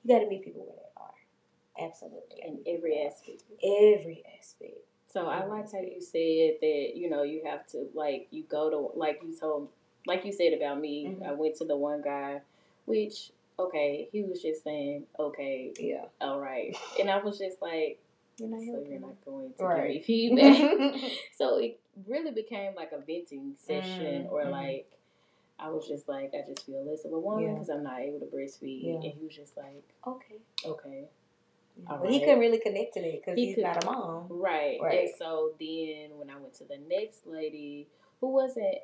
[0.02, 1.88] you got to meet people where they are.
[1.88, 2.42] Absolutely.
[2.42, 3.42] in every aspect.
[3.62, 4.78] Every aspect.
[5.18, 8.70] So I liked how you said that you know you have to like you go
[8.70, 9.68] to like you told
[10.06, 11.06] like you said about me.
[11.06, 11.26] Mhm.
[11.26, 12.40] I went to the one guy,
[12.84, 16.04] which okay, he was just saying okay, Yeah.
[16.20, 17.98] all right, and I was just like,
[18.38, 19.94] You're not so you're not going to Right.
[19.94, 21.00] give feedback.
[21.36, 24.50] so it really became like a venting session, Mm, or mhm.
[24.52, 24.86] like
[25.58, 27.52] I was just like I just feel less of a woman Yeah.
[27.54, 29.10] because I'm not able to breastfeed, Yeah.
[29.10, 30.36] and he was just like okay.
[30.64, 31.08] okay.
[31.86, 34.26] But he couldn't really connect to that because He he's could- not a mom.
[34.30, 34.78] Right.
[34.80, 35.00] Right.
[35.08, 37.86] And so then when I went to the next lady
[38.20, 38.76] who wasn't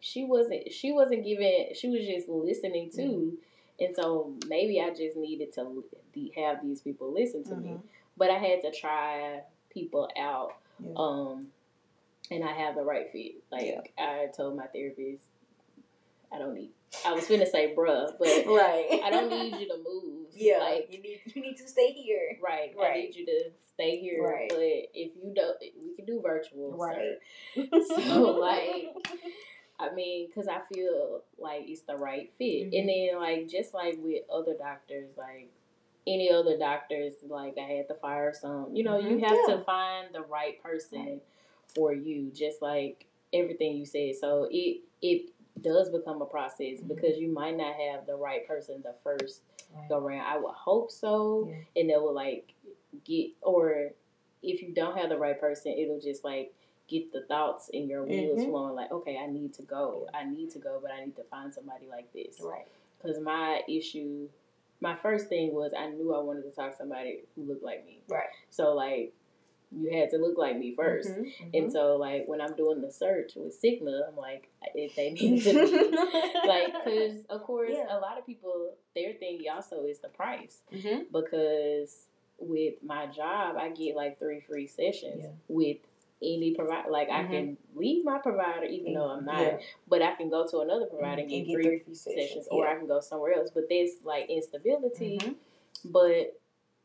[0.00, 3.02] she wasn't she wasn't giving she was just listening to.
[3.02, 3.34] Mm-hmm.
[3.84, 5.84] And so maybe I just needed to
[6.36, 7.68] have these people listen to me.
[7.70, 7.80] Mhm.
[8.16, 10.54] But I had to try people out.
[10.80, 10.92] Yeah.
[10.96, 11.48] Um
[12.30, 13.34] and I have the right fit.
[13.52, 13.80] Like Yeah.
[13.98, 15.24] I told my therapist
[16.32, 16.70] I don't need
[17.04, 19.00] I was finna say bruh, but right.
[19.04, 20.12] I don't need you to move.
[20.38, 20.58] Yeah.
[20.58, 22.36] Like you need you need to stay here.
[22.44, 22.74] Right.
[22.78, 22.90] right.
[22.90, 24.22] I need you to stay here.
[24.22, 24.48] Right.
[24.50, 26.76] But if you don't, we can do virtual.
[26.76, 27.16] Right.
[27.86, 28.94] So, like,
[29.80, 32.70] I mean, because I feel like it's the right fit.
[32.70, 32.78] Mhm.
[32.80, 35.48] And then, like, just like with other doctors, like,
[36.06, 38.76] any other doctors, like, I had to fire some.
[38.76, 39.20] You know, you Mhm.
[39.22, 39.56] have Yeah.
[39.56, 41.22] to find the right person Right.
[41.74, 44.16] for you, just like everything you said.
[44.16, 45.30] So, it, it,
[45.62, 46.88] does become a process Mhm.
[46.88, 49.42] because you might not have the right person the first
[49.74, 49.88] Right.
[49.88, 50.20] go around.
[50.20, 51.80] I would hope so, Yeah.
[51.80, 52.52] and they will like
[53.04, 53.92] get or
[54.42, 56.52] if you don't have the right person, it'll just like
[56.88, 58.48] get the thoughts in your wheels Mhm.
[58.50, 58.74] flowing.
[58.76, 60.08] Like, okay, I need to go.
[60.14, 62.40] I need to go, but I need to find somebody like this.
[62.40, 62.66] Right.
[62.98, 64.28] Because my issue,
[64.80, 67.84] my first thing was I knew I wanted to talk to somebody who looked like
[67.84, 68.02] me.
[68.08, 68.28] Right.
[68.50, 69.12] So like,
[69.72, 71.72] you had to look like me 1st Mhm, And mhm.
[71.72, 75.52] so like when I'm doing the search with Cigna, I'm like, if they need to
[75.52, 75.96] be
[76.46, 77.96] like because of course Yeah.
[77.96, 81.06] a lot of people their thing also is the price Mhm.
[81.12, 82.06] because
[82.38, 85.30] with my job i get like three free sessions Yeah.
[85.48, 85.78] with
[86.22, 89.58] any provider like i can leave my provider even though i'm not Yeah.
[89.88, 92.66] but i can go to another provider and get, get three, free sessions, sessions, or
[92.68, 95.18] i can go somewhere else but there's like instability
[95.84, 96.38] but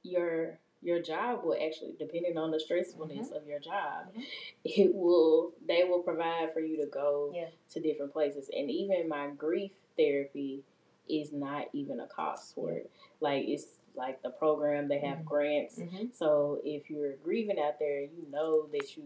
[0.04, 3.36] your your job will actually depending on the stressfulness Mm-hmm.
[3.36, 4.24] of your job Mhm.
[4.66, 7.50] it will they will provide for you to go Yeah.
[7.72, 10.64] to different places and even my grief therapy
[11.10, 12.90] is not even a cost for it
[13.20, 15.26] like it's like the program they have Mhm.
[15.26, 16.14] grants Mhm.
[16.14, 19.04] so if you're grieving out there you know that you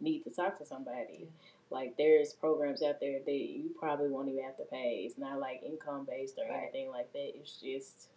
[0.00, 1.28] need to talk to somebody
[1.70, 5.40] like there's programs out there that you probably won't even have to pay it's not
[5.40, 6.62] like income based or Right.
[6.64, 8.10] anything like that it's just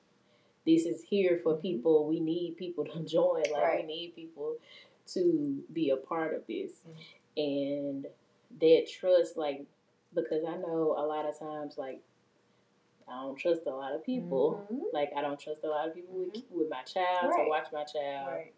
[0.66, 3.82] this is here for people we need people to join like Right.
[3.82, 4.56] we need people
[5.08, 6.96] to be a part of this Mhm.
[7.38, 8.08] and
[8.60, 9.66] that trust like
[10.14, 12.02] because i know a lot of times like
[13.08, 14.82] i don't trust a lot of people Mhm.
[14.94, 17.44] like i don't trust a lot of people with, with my child Right.
[17.44, 18.54] to watch my child Right.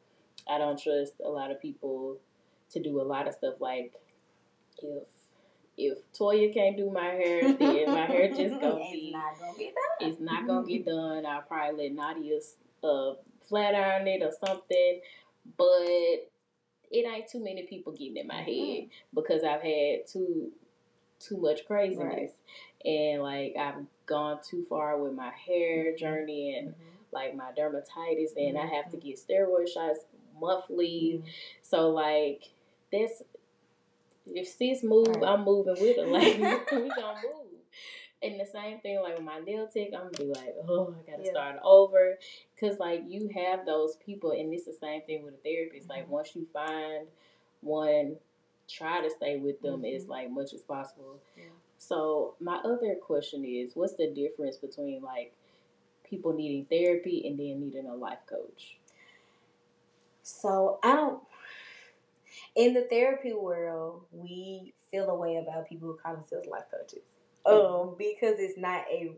[0.48, 2.18] i don't trust a lot of people
[2.72, 3.94] to do a lot of stuff like
[4.82, 5.04] if
[5.78, 9.58] if toya can't do my hair then my hair just gonna It's be not gonna
[9.58, 10.10] be done.
[10.10, 11.26] it's not gonna get done.
[11.26, 12.40] I'll probably let Nadia
[12.84, 13.14] uh,
[13.48, 15.00] flat iron it or something,
[15.58, 16.30] but
[16.92, 20.52] it ain't too many people getting in my head because I've had two
[21.20, 22.32] too much craziness.
[22.86, 22.86] Right.
[22.86, 25.98] And like I've gone too far with my hair mm-hmm.
[25.98, 26.82] journey and mm-hmm.
[27.12, 28.58] like my dermatitis and mm-hmm.
[28.58, 29.08] I have to mm-hmm.
[29.08, 30.00] get steroid shots
[30.40, 31.16] monthly.
[31.18, 31.28] Mm-hmm.
[31.64, 32.44] So like
[32.92, 33.24] that's
[34.28, 35.24] if sis move, right.
[35.24, 36.06] I'm moving with her.
[36.06, 36.38] Like
[36.72, 37.54] we gonna move.
[38.22, 41.12] And the same thing, like with my nail tech, I'm gonna be like, oh, I
[41.12, 41.32] gotta yeah.
[41.32, 42.18] start over,
[42.58, 45.90] cause like you have those people, and it's the same thing with a therapist.
[45.90, 46.00] Mm-hmm.
[46.00, 47.08] Like once you find
[47.60, 48.16] one,
[48.70, 49.96] try to stay with them mm-hmm.
[49.96, 51.20] as like much as possible.
[51.36, 51.44] Yeah.
[51.78, 55.34] So my other question is, what's the difference between like
[56.10, 58.78] people needing therapy and then needing a life coach?
[60.22, 61.20] So I don't.
[62.56, 67.04] In the therapy world, we feel a way about people who call themselves life coaches
[67.46, 69.12] um, because it's not a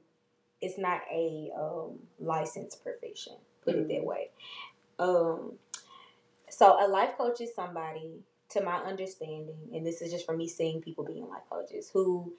[0.61, 3.33] it's not a um, licensed profession.
[3.63, 3.83] Put mm-hmm.
[3.83, 4.07] it that mm-hmm.
[4.07, 4.29] way.
[4.99, 5.53] Um,
[6.49, 10.47] so a life coach is somebody, to my understanding, and this is just from me
[10.47, 12.33] seeing people being life coaches who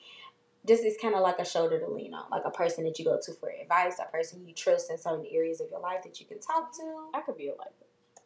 [0.66, 3.04] just is kind of like a shoulder to lean on, like a person that you
[3.04, 6.18] go to for advice, a person you trust in certain areas of your life that
[6.18, 7.08] you can talk to.
[7.14, 7.68] I could be a life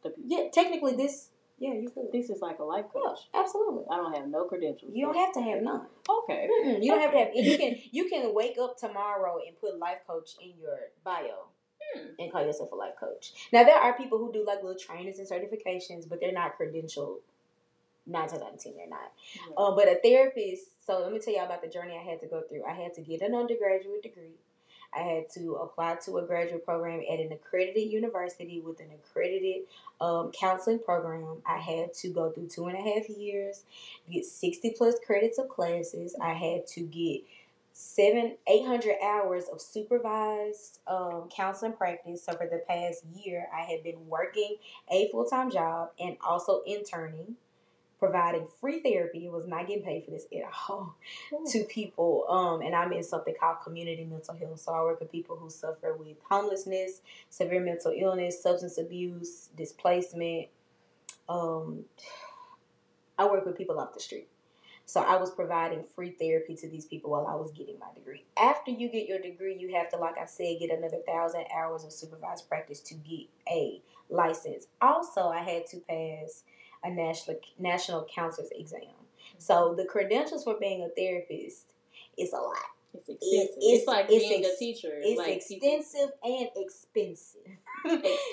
[0.02, 0.12] coach.
[0.24, 2.10] Yeah, technically, this yeah, you could.
[2.10, 3.18] This is like a life coach.
[3.34, 3.84] Yeah, absolutely.
[3.90, 4.92] I don't have no credentials.
[4.94, 5.86] You don't have to have none.
[6.08, 6.48] Okay.
[6.50, 6.82] Mm-mm.
[6.82, 7.28] You don't have to have.
[7.34, 11.48] You can you can wake up tomorrow and put life coach in your bio.
[11.94, 12.08] Hmm.
[12.18, 13.32] And call yourself a life coach.
[13.52, 17.18] Now there are people who do like little trainings and certifications, but they're not credentialed.
[18.06, 19.12] Nine times out of ten, they're not.
[19.36, 19.58] Mm-hmm.
[19.58, 20.84] Um, but a therapist.
[20.86, 22.64] So let me tell y'all about the journey I had to go through.
[22.64, 24.36] I had to get an undergraduate degree.
[24.94, 29.62] I had to apply to a graduate program at an accredited university with an accredited
[30.00, 31.42] um, counseling program.
[31.46, 33.64] I had to go through two and a half years,
[34.10, 36.16] get 60 plus credits of classes.
[36.20, 37.22] I had to get
[37.72, 42.24] seven, 800 hours of supervised um, counseling practice.
[42.24, 44.56] So for the past year, I had been working
[44.90, 47.36] a full time job and also interning
[48.00, 49.26] providing free therapy.
[49.26, 50.96] It was not getting paid for this at all
[51.50, 52.24] to people.
[52.28, 54.60] Um, and I'm in something called community mental health.
[54.60, 60.48] So I work with people who suffer with homelessness, severe mental illness, substance abuse, displacement.
[61.28, 61.84] Um,
[63.18, 64.28] I work with people off the street.
[64.86, 68.24] So I was providing free therapy to these people while I was getting my degree.
[68.36, 71.84] After you get your degree, you have to, like I said, get another thousand hours
[71.84, 74.66] of supervised practice to get a license.
[74.82, 76.42] Also, I had to pass
[76.84, 78.94] a national national counselor's exam.
[79.38, 81.72] So the credentials for being a therapist
[82.18, 82.56] is a lot.
[82.92, 83.56] It's expensive.
[83.56, 84.92] It's, it's, like it's being ex- a teacher.
[84.92, 86.38] It's like extensive people.
[86.38, 87.40] and expensive.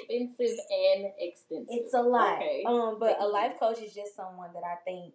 [0.10, 1.68] expensive and expensive.
[1.70, 2.38] It's a lot.
[2.38, 2.64] Okay.
[2.66, 5.14] Um, but a life coach is just someone that I think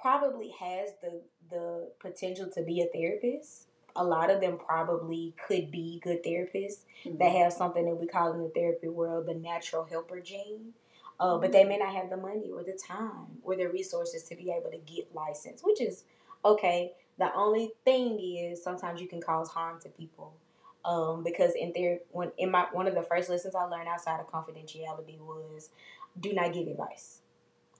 [0.00, 3.68] probably has the the potential to be a therapist.
[3.96, 6.80] A lot of them probably could be good therapists.
[7.04, 7.18] Mm-hmm.
[7.18, 10.72] They have something that we call in the therapy world the natural helper gene.
[11.20, 14.34] Uh, but they may not have the money or the time or the resources to
[14.34, 16.04] be able to get licensed, which is
[16.44, 16.92] okay.
[17.18, 20.34] The only thing is sometimes you can cause harm to people.
[20.84, 24.20] Um, because in there, when in my one of the first lessons I learned outside
[24.20, 25.70] of confidentiality was,
[26.20, 27.20] do not give advice.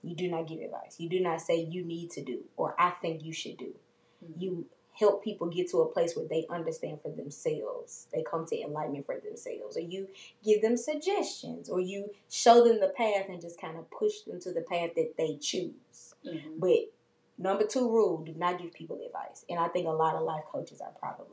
[0.01, 0.95] You do not give advice.
[0.99, 3.75] You do not say you need to do or I think you should do.
[4.23, 4.41] Mm-hmm.
[4.41, 4.65] You
[4.97, 8.07] help people get to a place where they understand for themselves.
[8.13, 9.77] They come to enlightenment for themselves.
[9.77, 10.07] Or you
[10.43, 14.39] give them suggestions or you show them the path and just kind of push them
[14.41, 16.15] to the path that they choose.
[16.25, 16.59] Mm-hmm.
[16.59, 16.91] But
[17.37, 19.45] number two rule do not give people advice.
[19.49, 21.27] And I think a lot of life coaches are probably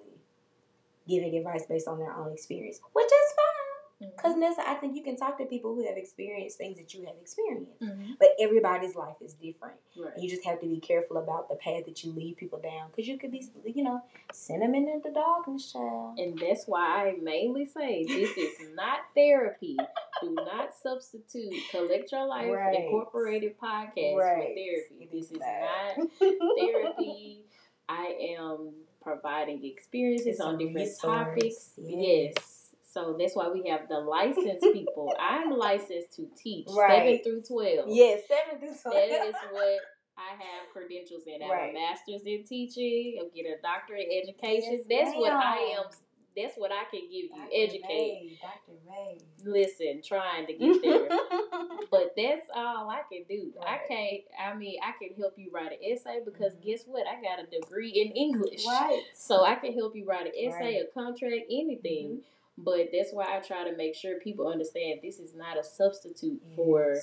[1.09, 3.09] giving advice based on their own experience, which.
[4.17, 4.41] Because mm-hmm.
[4.41, 7.15] Nessa, I think you can talk to people who have experienced things that you have
[7.21, 8.13] experienced, mm-hmm.
[8.19, 9.77] but everybody's life is different.
[9.97, 10.13] Right.
[10.19, 13.09] You just have to be careful about the path that you lead people down, because
[13.09, 14.03] you could be, you know,
[14.49, 16.19] them into the darkness, child.
[16.19, 19.77] And that's why I mainly say this is not therapy.
[20.21, 22.79] Do not substitute Collect Your Life right.
[22.79, 24.49] Incorporated podcast right.
[24.49, 25.09] for therapy.
[25.13, 27.45] This is not therapy.
[27.89, 28.71] I am
[29.03, 31.73] providing experiences it's on different topics.
[31.77, 32.35] Yes.
[32.37, 32.52] yes
[32.93, 35.15] so that's why we have the licensed people.
[35.19, 36.99] I'm licensed to teach right.
[36.99, 37.89] seven through twelve.
[37.89, 39.09] Yes, seven through twelve.
[39.09, 39.79] That is what
[40.19, 41.43] I have credentials in.
[41.43, 41.71] I have right.
[41.71, 43.19] a master's in teaching.
[43.21, 44.85] I'm getting a doctorate in education.
[44.85, 45.21] Yes, that's ma'am.
[45.21, 45.85] what I am.
[46.37, 47.29] That's what I can give you.
[47.29, 47.49] Dr.
[47.53, 47.89] Educate.
[47.89, 48.79] Ray, Dr.
[48.89, 49.19] Ray.
[49.45, 51.09] Listen, trying to get there.
[51.91, 53.53] but that's all I can do.
[53.57, 53.81] Right.
[53.81, 56.71] I can't I mean I can help you write an essay because mm-hmm.
[56.71, 57.07] guess what?
[57.07, 58.65] I got a degree in English.
[58.67, 59.03] Right.
[59.15, 60.87] So I can help you write an essay, right.
[60.89, 62.09] a contract, anything.
[62.09, 62.19] Mm-hmm
[62.59, 66.41] but that's why I try to make sure people understand this is not a substitute
[66.47, 66.57] yes.
[66.57, 66.97] for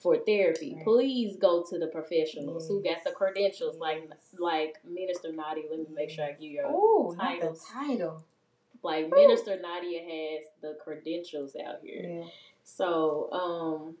[0.00, 0.74] for therapy.
[0.74, 0.84] Right.
[0.84, 2.68] Please go to the professionals yes.
[2.68, 3.80] who got the credentials, yes.
[3.80, 5.64] like like Minister Nadia.
[5.70, 7.56] Let me make sure I give you your title.
[7.72, 8.24] title.
[8.82, 9.10] Like Ooh.
[9.10, 12.20] Minister Nadia has the credentials out here.
[12.20, 12.24] Yeah.
[12.64, 13.96] So, um,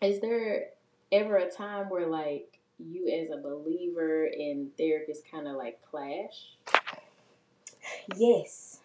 [0.00, 0.66] is there
[1.12, 6.56] ever a time where like you as a believer and therapist kind of like clash?
[8.16, 8.79] Yes,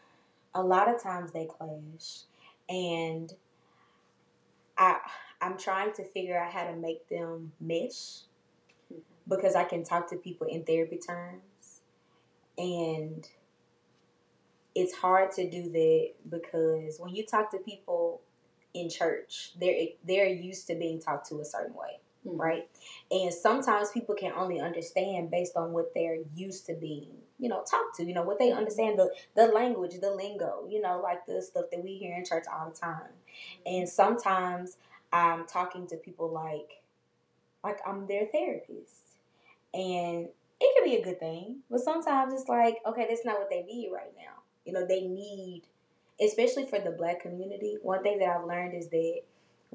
[0.56, 2.24] a lot of times they clash,
[2.70, 3.34] and
[4.78, 5.00] I
[5.42, 8.22] I'm trying to figure out how to make them mesh
[9.28, 11.82] because I can talk to people in therapy terms,
[12.58, 13.28] and
[14.76, 18.22] it's hard to do that because when you talk to people
[18.74, 22.40] in church, they're they're used to being talked to a certain way Mhm.
[22.40, 22.70] right?
[23.12, 27.64] And sometimes people can only understand based on what they're used to being, you know,
[27.70, 31.26] talk to, you know, what they understand the the language, the lingo, you know, like
[31.26, 33.12] the stuff that we hear in church all the time.
[33.66, 34.78] And sometimes
[35.12, 36.82] I'm talking to people like
[37.64, 39.02] like I'm their therapist.
[39.74, 40.30] And
[40.62, 43.64] it can be a good thing, but sometimes it's like, okay, that's not what they
[43.64, 44.42] need right now.
[44.64, 45.64] You know, they need
[46.22, 49.22] especially for the black community, one thing that I've learned is that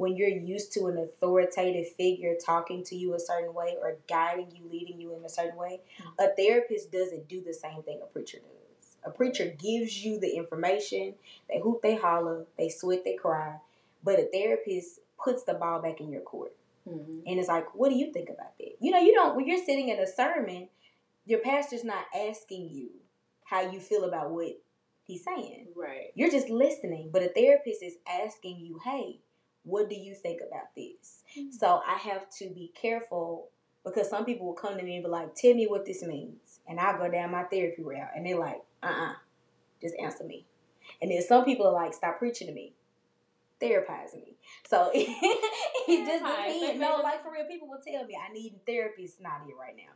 [0.00, 4.50] when you're used to an authoritative figure talking to you a certain way or guiding
[4.56, 5.78] you, leading you in a certain way,
[6.18, 8.96] a therapist doesn't do the same thing a preacher does.
[9.04, 11.12] A preacher gives you the information,
[11.50, 13.56] they hoop, they holler, they sweat, they cry,
[14.02, 16.56] but a therapist puts the ball back in your court.
[16.88, 17.22] Mhm.
[17.26, 18.76] And it's like, what do you think about that?
[18.80, 20.70] You know, you don't, when you're sitting in a sermon,
[21.26, 22.88] your pastor's not asking you
[23.44, 24.62] how you feel about what
[25.02, 25.66] he's saying.
[25.76, 26.10] Right.
[26.14, 29.20] You're just listening, but a therapist is asking you, hey,
[29.70, 31.22] what do you think about this?
[31.36, 31.52] Mhm.
[31.52, 33.50] So I have to be careful
[33.84, 36.60] because some people will come to me and be like, tell me what this means.
[36.68, 38.10] And I'll go down my therapy route.
[38.14, 39.12] And they're like, uh uh
[39.80, 40.46] just answer me.
[41.00, 42.74] And then some people are like, stop preaching to me.
[43.62, 44.36] Therapize me.
[44.66, 45.06] So it
[46.06, 46.60] just Therapize.
[46.60, 46.80] depends.
[46.80, 49.76] No, like for real, people will tell me I need a therapist not here right
[49.76, 49.92] now.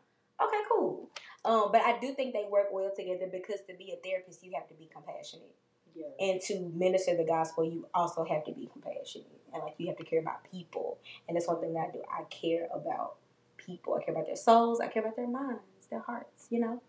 [0.47, 1.11] Okay, cool.
[1.45, 4.53] Um, but I do think they work well together because to be a therapist, you
[4.55, 5.55] have to be compassionate
[5.95, 6.07] Yeah.
[6.19, 9.97] and to minister the gospel, you also have to be compassionate and like you have
[9.99, 10.99] to care about people.
[11.29, 12.03] And that's one thing that I do.
[12.11, 13.15] I care about
[13.57, 13.95] people.
[13.95, 14.81] I care about their souls.
[14.81, 16.47] I care about their minds, their hearts.
[16.51, 16.83] You know.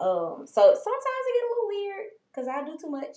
[0.00, 0.46] Um.
[0.46, 3.16] So sometimes it get a little weird because I do too much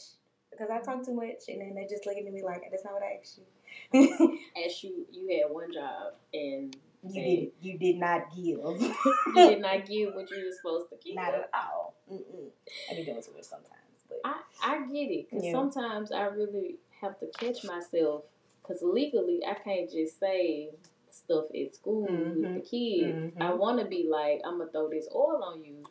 [0.52, 2.94] because I talk too much, and then they just looking at me like that's not
[2.94, 4.40] what I asked you.
[4.66, 7.52] As you you had one job and you did.
[7.62, 8.46] You did not give.
[8.46, 8.96] you
[9.36, 11.16] did not give what you were supposed to give.
[11.16, 11.96] not at all.
[12.12, 12.50] Mm-mm.
[12.92, 13.79] I be doing too much sometimes,
[14.24, 15.52] I, I get it because Yeah.
[15.52, 18.24] sometimes I really have to catch myself
[18.62, 20.70] because legally I can't just say
[21.10, 23.34] stuff at school with the kids.
[23.40, 23.58] I Mhm.
[23.58, 25.84] want to be like, I'm gonna throw this oil on you,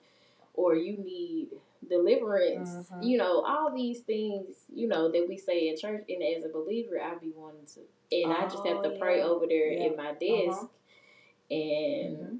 [0.54, 1.50] or you need
[1.88, 2.90] deliverance.
[2.90, 3.02] Mhm.
[3.02, 4.64] You know, all these things.
[4.72, 7.80] You know that we say in church, and as a believer, I be wanting to,
[8.12, 9.84] and I just have Oh, to pray over there Yeah.
[9.86, 10.66] at my desk, Uh-huh.
[11.50, 12.38] and Mhm.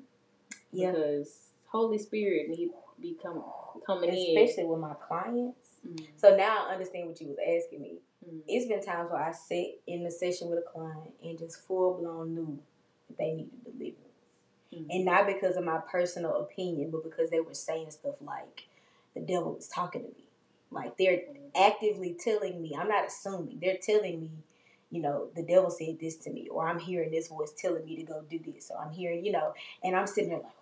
[0.72, 0.92] yeah.
[0.92, 3.44] because Holy Spirit need be come
[3.86, 4.16] coming in.
[4.38, 5.67] especially with my clients.
[5.84, 5.90] In.
[5.96, 7.94] Mm, So now I understand what you was asking me.
[8.28, 11.66] mm, It's been times where I sit in the session with a client and just
[11.66, 12.58] full blown knew
[13.08, 13.96] that they needed deliverance.
[14.74, 14.86] mm.
[14.90, 18.64] And not because of my personal opinion, but because they were saying stuff like
[19.14, 20.24] the devil was talking to me.
[20.70, 21.22] Like they're
[21.56, 24.30] actively telling me, I'm not assuming, they're telling me,
[24.90, 27.96] you know, the devil said this to me, or I'm hearing this voice telling me
[27.96, 30.52] to go do this, or I'm hearing, you know, and I'm sitting there like.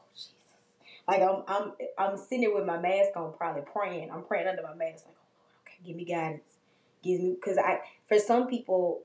[1.09, 4.11] Like I'm I'm I'm sitting there with my mask on, probably praying.
[4.11, 6.59] I'm praying under my mask, like, oh Lord, okay, give me guidance.
[7.03, 9.05] Give me because I for some people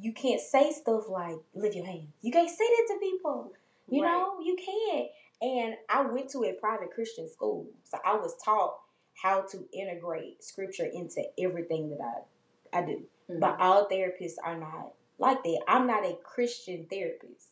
[0.00, 2.08] you can't say stuff like lift your hands.
[2.22, 3.52] You can't say that to people.
[3.88, 4.10] You Right.
[4.10, 5.08] know, you can't.
[5.42, 7.66] And I went to a private Christian school.
[7.84, 8.76] So I was taught
[9.22, 13.06] how to integrate scripture into everything that I I do.
[13.28, 13.40] Mhm.
[13.40, 15.62] But all therapists are not like that.
[15.68, 17.50] I'm not a Christian therapist.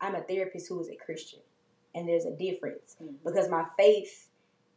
[0.00, 1.40] I'm a therapist who is a Christian.
[1.94, 3.16] And there's a difference Mhm.
[3.24, 4.28] because my faith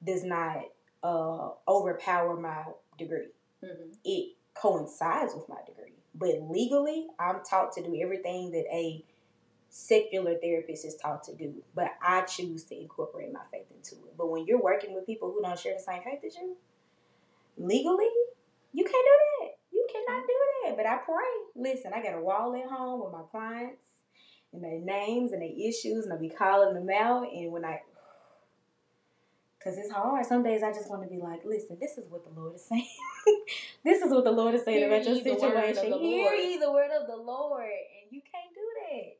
[0.03, 0.65] does not
[1.03, 2.65] uh, overpower my
[2.97, 3.27] degree.
[3.61, 3.97] Mhm.
[4.05, 5.91] It coincides with my degree.
[6.15, 9.03] But legally, I'm taught to do everything that a
[9.69, 11.63] secular therapist is taught to do.
[11.73, 14.15] But I choose to incorporate my faith into it.
[14.15, 16.55] But when you're working with people who don't share the same faith as you,
[17.57, 18.09] legally,
[18.71, 19.57] you can't do that.
[19.71, 20.33] You cannot do
[20.63, 20.77] that.
[20.77, 21.33] But I pray.
[21.55, 23.81] Listen, I got a wall at home with my clients
[24.53, 27.31] and their names and their issues, and I'll be calling them out.
[27.31, 27.81] And when I,
[29.57, 30.25] because it's hard.
[30.25, 32.63] Some days I just want to be like, listen, this is what the Lord is
[32.69, 32.87] saying.
[33.83, 35.99] this is what the Lord is saying Hear about your ye the word of situation.
[35.99, 36.37] Hear Lord.
[36.37, 39.17] ye the word of the Lord, and you can't do that.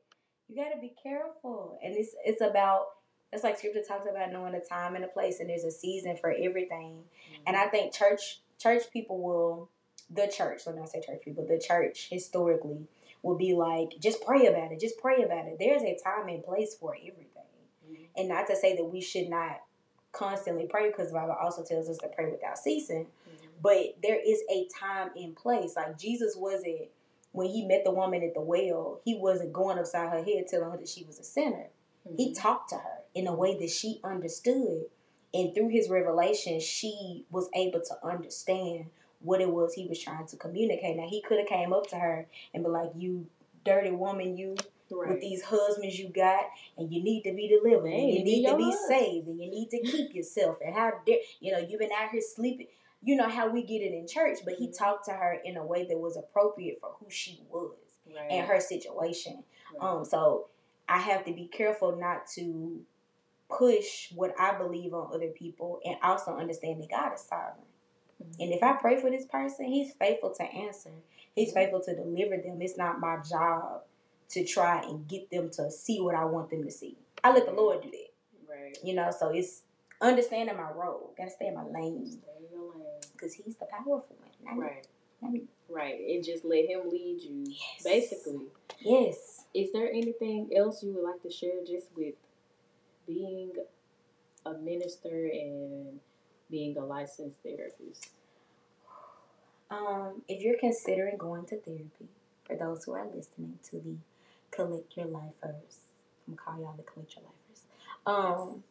[0.50, 2.86] You got to be careful, and it's it's about.
[3.32, 6.16] It's like Scripture talks about knowing a time and a place, and there's a season
[6.18, 6.98] for everything.
[6.98, 7.44] Mm-hmm.
[7.48, 9.70] And I think church church people will
[10.10, 12.88] the church, let me not say church people, the church historically
[13.24, 15.58] will be like, just pray about it, just pray about it.
[15.58, 17.30] There's a time and place for everything.
[17.90, 18.08] Mhm.
[18.16, 19.62] And not to say that we should not
[20.12, 23.06] constantly pray because the Bible also tells us to pray without ceasing.
[23.06, 23.48] Mhm.
[23.62, 25.76] But there is a time and place.
[25.76, 26.90] Like Jesus wasn't
[27.32, 30.70] when he met the woman at the well, he wasn't going upside her head telling
[30.70, 31.70] her that she was a sinner.
[32.08, 32.18] Mm-hmm.
[32.18, 34.86] He talked to her in a way that she understood.
[35.34, 38.92] And through his revelation, she was able to understand
[39.24, 40.98] what it was he was trying to communicate.
[40.98, 43.28] Now he could have came up to her and be like, "You
[43.64, 44.56] dirty woman, you
[44.92, 45.10] right.
[45.12, 46.46] with these husbands you got,
[46.78, 48.88] and you need to be delivered, and you need to be husband.
[48.88, 50.58] saved, and you need to keep yourself.
[50.64, 52.68] And how dare you know you've been out here sleeping.
[53.02, 54.78] You know how we get it in church, but he Mhm.
[54.78, 57.76] talked to her in a way that was appropriate for who she was
[58.08, 58.32] right.
[58.32, 59.44] and her situation.
[59.74, 59.84] Right.
[59.84, 60.48] Um, so
[60.88, 62.86] I have to be careful not to
[63.50, 67.66] push what I believe on other people, and also understand that God is sovereign.
[68.40, 70.92] And if I pray for this person, He's faithful to answer.
[71.36, 72.62] He's faithful to deliver them.
[72.62, 73.82] It's not my job
[74.30, 76.98] to try and get them to see what I want them to see.
[77.24, 78.52] I let the Lord do that.
[78.54, 78.78] right.
[78.84, 79.62] You know, so it's
[80.02, 81.14] understanding my role.
[81.18, 83.02] Gotta stay in my lane Stay in your lane.
[83.14, 84.58] because He's the powerful one.
[84.60, 84.88] Right.
[85.22, 85.44] Me.
[85.70, 86.00] Right.
[86.00, 87.46] And just let him lead you.
[87.48, 87.84] Yes.
[87.84, 88.48] Basically.
[88.80, 89.46] Yes.
[89.54, 92.16] Is there anything else you would like to share just with
[93.08, 93.54] being
[94.46, 96.00] a minister and
[96.54, 98.12] being a licensed therapist?
[99.72, 102.08] Um, if you're considering going to therapy,
[102.44, 103.96] for those who are listening to the
[104.52, 105.80] Collect Your Life First,
[106.28, 107.64] I'm gonna call y'all the Collect Your Life First.
[108.06, 108.64] Um,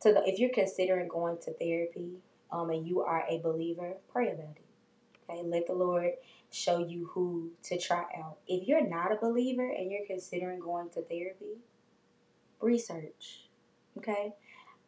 [0.00, 2.12] to the if you're considering going to therapy,
[2.50, 5.28] um, and you are a believer, pray about it.
[5.30, 6.12] Okay, let the Lord
[6.50, 8.38] show you who to try out.
[8.46, 11.58] If you're not a believer and you're considering going to therapy,
[12.62, 13.42] research.
[13.98, 14.32] Okay.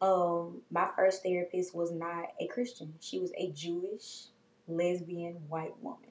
[0.01, 2.95] Um, my first therapist was not a Christian.
[2.99, 4.25] She was a Jewish
[4.67, 6.09] lesbian white woman.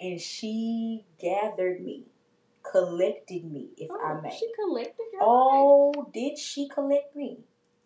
[0.00, 2.04] And she gathered me,
[2.62, 4.36] collected me, if I Oh, may.
[4.38, 7.38] She collected your Oh, did she collect me?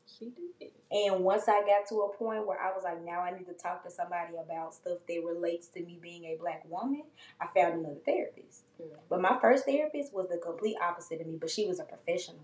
[0.06, 0.70] She did.
[0.90, 3.52] And once I got to a point where I was like, now I need to
[3.52, 7.02] talk to somebody about stuff that relates to me being a black woman,
[7.40, 8.62] I found another therapist.
[9.10, 12.40] But my first therapist was the complete opposite of me, but she was a professional.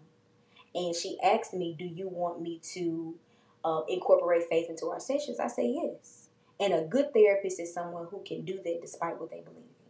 [0.75, 3.15] And she asked me, Do you want me to
[3.65, 5.41] uh, incorporate faith into our sessions?
[5.41, 6.29] I said, Yes.
[6.61, 9.85] And a good therapist is someone who can do that despite what they believe in.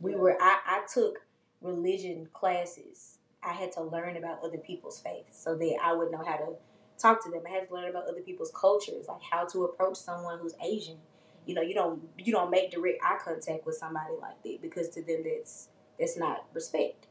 [0.00, 1.22] We were, I, I took
[1.62, 3.18] religion classes.
[3.42, 6.56] I had to learn about other people's faith so that I would know how to
[6.98, 7.42] talk to them.
[7.46, 10.98] I had to learn about other people's cultures, like how to approach someone who's Asian.
[11.46, 14.88] You know, you don't you don't make direct eye contact with somebody like that because
[14.90, 15.68] to them that's
[15.98, 17.06] that's not respect.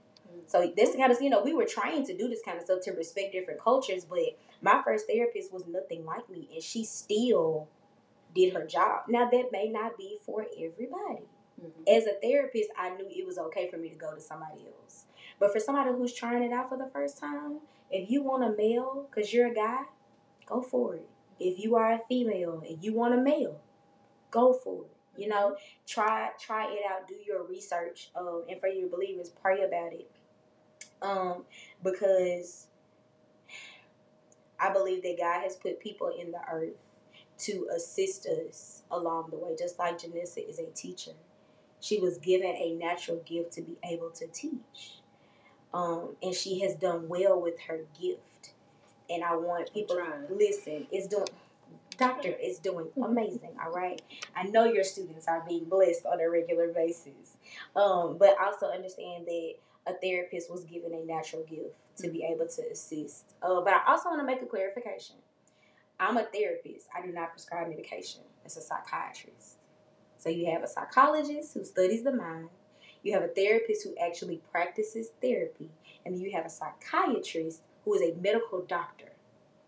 [0.47, 2.81] So this kind of you know we were trying to do this kind of stuff
[2.83, 4.19] to respect different cultures, but
[4.61, 7.67] my first therapist was nothing like me, and she still
[8.35, 9.03] did her job.
[9.07, 11.27] Now that may not be for everybody.
[11.61, 11.87] Mhm.
[11.87, 15.05] As a therapist, I knew it was okay for me to go to somebody else.
[15.39, 17.61] But for somebody who's trying it out for the first time,
[17.91, 19.83] if you want a male because you're a guy,
[20.45, 21.07] go for it.
[21.39, 23.59] If you are a female and you want a male,
[24.31, 24.91] go for it.
[25.15, 27.07] You know, try try it out.
[27.07, 30.09] Do your research, um, and for your believers, pray about it.
[31.03, 31.45] Um,
[31.83, 32.67] because
[34.59, 36.75] I believe that God has put people in the earth
[37.39, 39.55] to assist us along the way.
[39.57, 41.11] Just like Janessa is a teacher,
[41.81, 44.99] she was given a natural gift to be able to teach,
[45.73, 48.53] um, and she has done well with her gift.
[49.09, 50.25] And I want people trying.
[50.29, 50.87] listen.
[50.91, 51.27] It's doing.
[51.97, 54.01] Doctor is doing amazing, all right?
[54.35, 57.37] I know your students are being blessed on a regular basis.
[57.75, 59.53] Um, but also understand that
[59.87, 63.33] a therapist was given a natural gift to be able to assist.
[63.41, 65.17] Uh, but I also want to make a clarification.
[65.99, 66.87] I'm a therapist.
[66.95, 68.21] I do not prescribe medication.
[68.45, 69.57] It's a psychiatrist.
[70.17, 72.49] So you have a psychologist who studies the mind.
[73.03, 75.69] You have a therapist who actually practices therapy,
[76.05, 79.09] and you have a psychiatrist who is a medical doctor.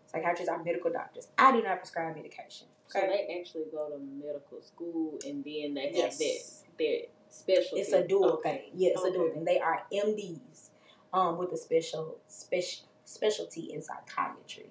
[0.06, 1.28] Psychiatrists are medical doctors.
[1.36, 2.66] I do not prescribe medication.
[2.88, 6.18] So they actually go to medical school and then they have Yes.
[6.18, 7.80] that their specialty.
[7.80, 8.66] It's a dual Okay.
[8.70, 8.70] thing.
[8.74, 9.44] Yeah, it's a dual thing.
[9.44, 10.70] They are MDs
[11.12, 14.70] um, with a special special specialty in psychiatry.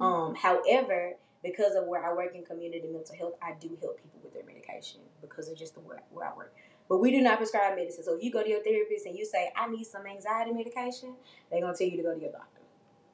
[0.00, 4.20] Um, however, because of where I work in community mental health, I do help people
[4.24, 6.54] with their medication because of just the where, where I work.
[6.88, 8.02] But we do not prescribe medicine.
[8.04, 11.14] So if you go to your therapist and you say, I need some anxiety medication,
[11.50, 12.60] they're going to tell you to go to your doctor.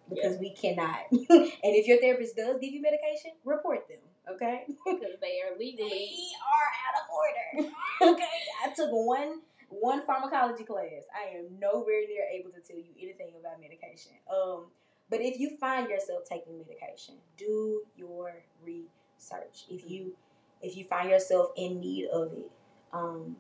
[0.09, 1.01] Because we cannot.
[1.13, 3.99] and if your therapist does give you medication, report them.
[4.35, 4.65] Okay?
[4.85, 6.11] Because they are They legally.
[6.55, 7.75] are out of order.
[8.15, 11.05] okay, I took one one pharmacology class.
[11.15, 14.13] I am nowhere near able to tell you anything about medication.
[14.33, 14.67] Um,
[15.09, 19.65] but if you find yourself taking medication, do your research.
[19.71, 20.17] If you
[20.61, 22.51] if you find yourself in need of it,
[22.93, 23.37] um,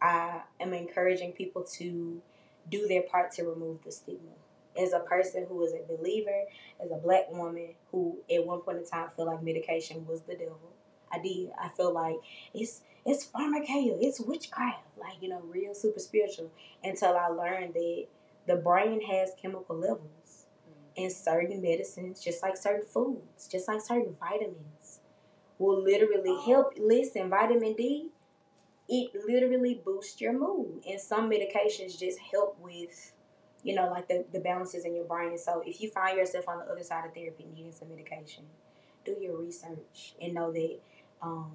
[0.00, 2.22] I am encouraging people to
[2.70, 4.32] do their part to remove the stigma.
[4.78, 6.44] As a person who is a believer,
[6.82, 10.34] as a black woman who at one point in time felt like medication was the
[10.34, 10.72] devil,
[11.12, 11.50] I did.
[11.60, 12.16] I feel like
[12.54, 16.50] it's it's pharmakeia, it's witchcraft, like you know, real super spiritual.
[16.82, 18.06] Until I learned that
[18.46, 21.04] the brain has chemical levels, mm.
[21.04, 25.00] And certain medicines, just like certain foods, just like certain vitamins,
[25.58, 26.44] will literally oh.
[26.46, 26.74] help.
[26.78, 28.10] Listen, vitamin D,
[28.88, 30.82] it literally boosts your mood.
[30.88, 33.12] And some medications just help with,
[33.66, 35.36] you know, like the, the balances in your brain.
[35.36, 38.44] So if you find yourself on the other side of therapy needing some medication,
[39.04, 40.78] do your research and know that
[41.20, 41.50] um,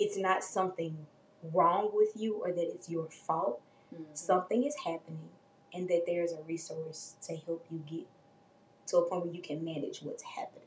[0.00, 0.96] it's not something
[1.54, 3.60] wrong with you or that it's your fault.
[3.94, 4.02] Mm-hmm.
[4.14, 5.28] Something is happening
[5.72, 8.06] and that there's a resource to help you get
[8.88, 10.66] to a point where you can manage what's happening.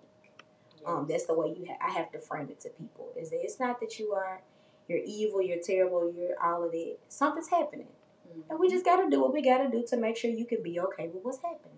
[0.79, 0.83] Yes.
[0.87, 1.65] Um, that's the way you.
[1.67, 3.09] Ha- I have to frame it to people.
[3.19, 4.41] Is that it's not that you are,
[4.87, 6.97] you're evil, you're terrible, you're all of it.
[7.09, 7.87] Something's happening,
[8.29, 8.51] mm-hmm.
[8.51, 10.45] and we just got to do what we got to do to make sure you
[10.45, 11.75] can be okay with what's happening.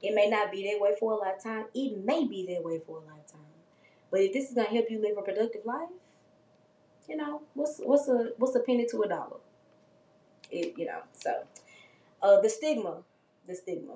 [0.00, 1.66] It may not be that way for a lifetime.
[1.74, 3.40] It may be that way for a lifetime.
[4.10, 5.88] But if this is gonna help you live a productive life,
[7.08, 9.38] you know, what's what's a what's a penny to a dollar?
[10.50, 11.42] It you know, so
[12.22, 12.98] uh the stigma.
[13.46, 13.94] The stigma.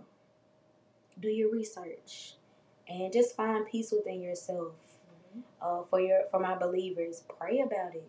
[1.20, 2.34] Do your research
[2.88, 4.72] and just find peace within yourself.
[5.36, 5.40] Mm-hmm.
[5.60, 8.04] Uh, for your for my believers, pray about it.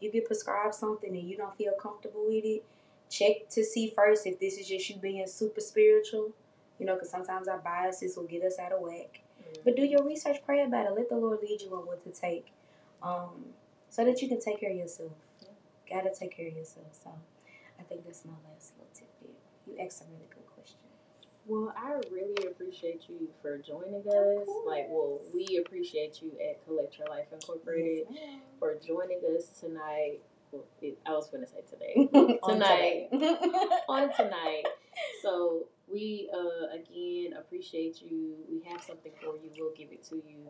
[0.00, 2.64] If you get prescribed something and you don't feel comfortable with it,
[3.08, 6.32] check to see first if this is just you being super spiritual.
[6.78, 9.20] You know, because sometimes our biases will get us out of whack.
[9.64, 10.92] But do your research, pray about it.
[10.94, 12.52] Let the Lord lead you on what to take,
[13.02, 13.46] um,
[13.88, 15.12] so that you can take care of yourself.
[15.42, 16.02] Yeah.
[16.02, 16.86] Gotta take care of yourself.
[16.92, 17.10] So,
[17.78, 19.34] I think that's my last little tidbit.
[19.66, 20.78] You asked a really good question.
[21.46, 24.46] Well, I really appreciate you for joining us.
[24.66, 30.20] Like, well, we appreciate you at Collect Your Life Incorporated yes, for joining us tonight.
[31.06, 32.08] I was going to say today.
[32.48, 33.08] tonight.
[33.88, 34.64] on tonight.
[35.22, 38.34] So we uh, again appreciate you.
[38.50, 39.50] We have something for you.
[39.56, 40.46] We'll give it to you.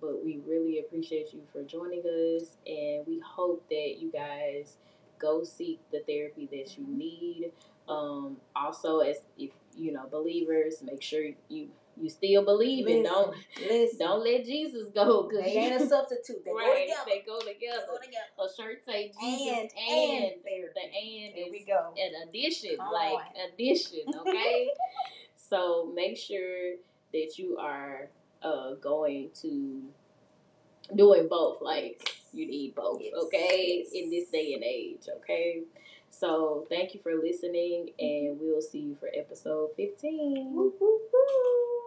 [0.00, 4.78] But we really appreciate you for joining us, and we hope that you guys
[5.18, 7.52] go seek the therapy that you need.
[7.86, 11.68] Um, also, as if you know believers, make sure you
[12.00, 13.98] you still believe listen, Don't listen.
[13.98, 16.44] don't let Jesus go because they ain't a substitute.
[16.44, 17.04] They right, go together.
[17.06, 17.80] They go together.
[17.80, 18.26] They go together.
[18.38, 20.32] A shirt say Jesus and, and, and
[20.74, 21.94] the and there we go.
[21.96, 23.52] An addition, like on.
[23.52, 24.00] addition.
[24.20, 24.68] Okay,
[25.36, 26.74] so make sure
[27.12, 28.08] that you are
[28.42, 29.82] uh, going to
[30.94, 31.62] doing both.
[31.62, 33.00] Like you need both.
[33.02, 33.12] Yes.
[33.24, 33.92] Okay, yes.
[33.92, 35.08] in this day and age.
[35.18, 35.62] Okay.
[36.10, 40.52] So thank you for listening, and we'll see you for episode 15.
[40.52, 41.79] Woo, woo, woo.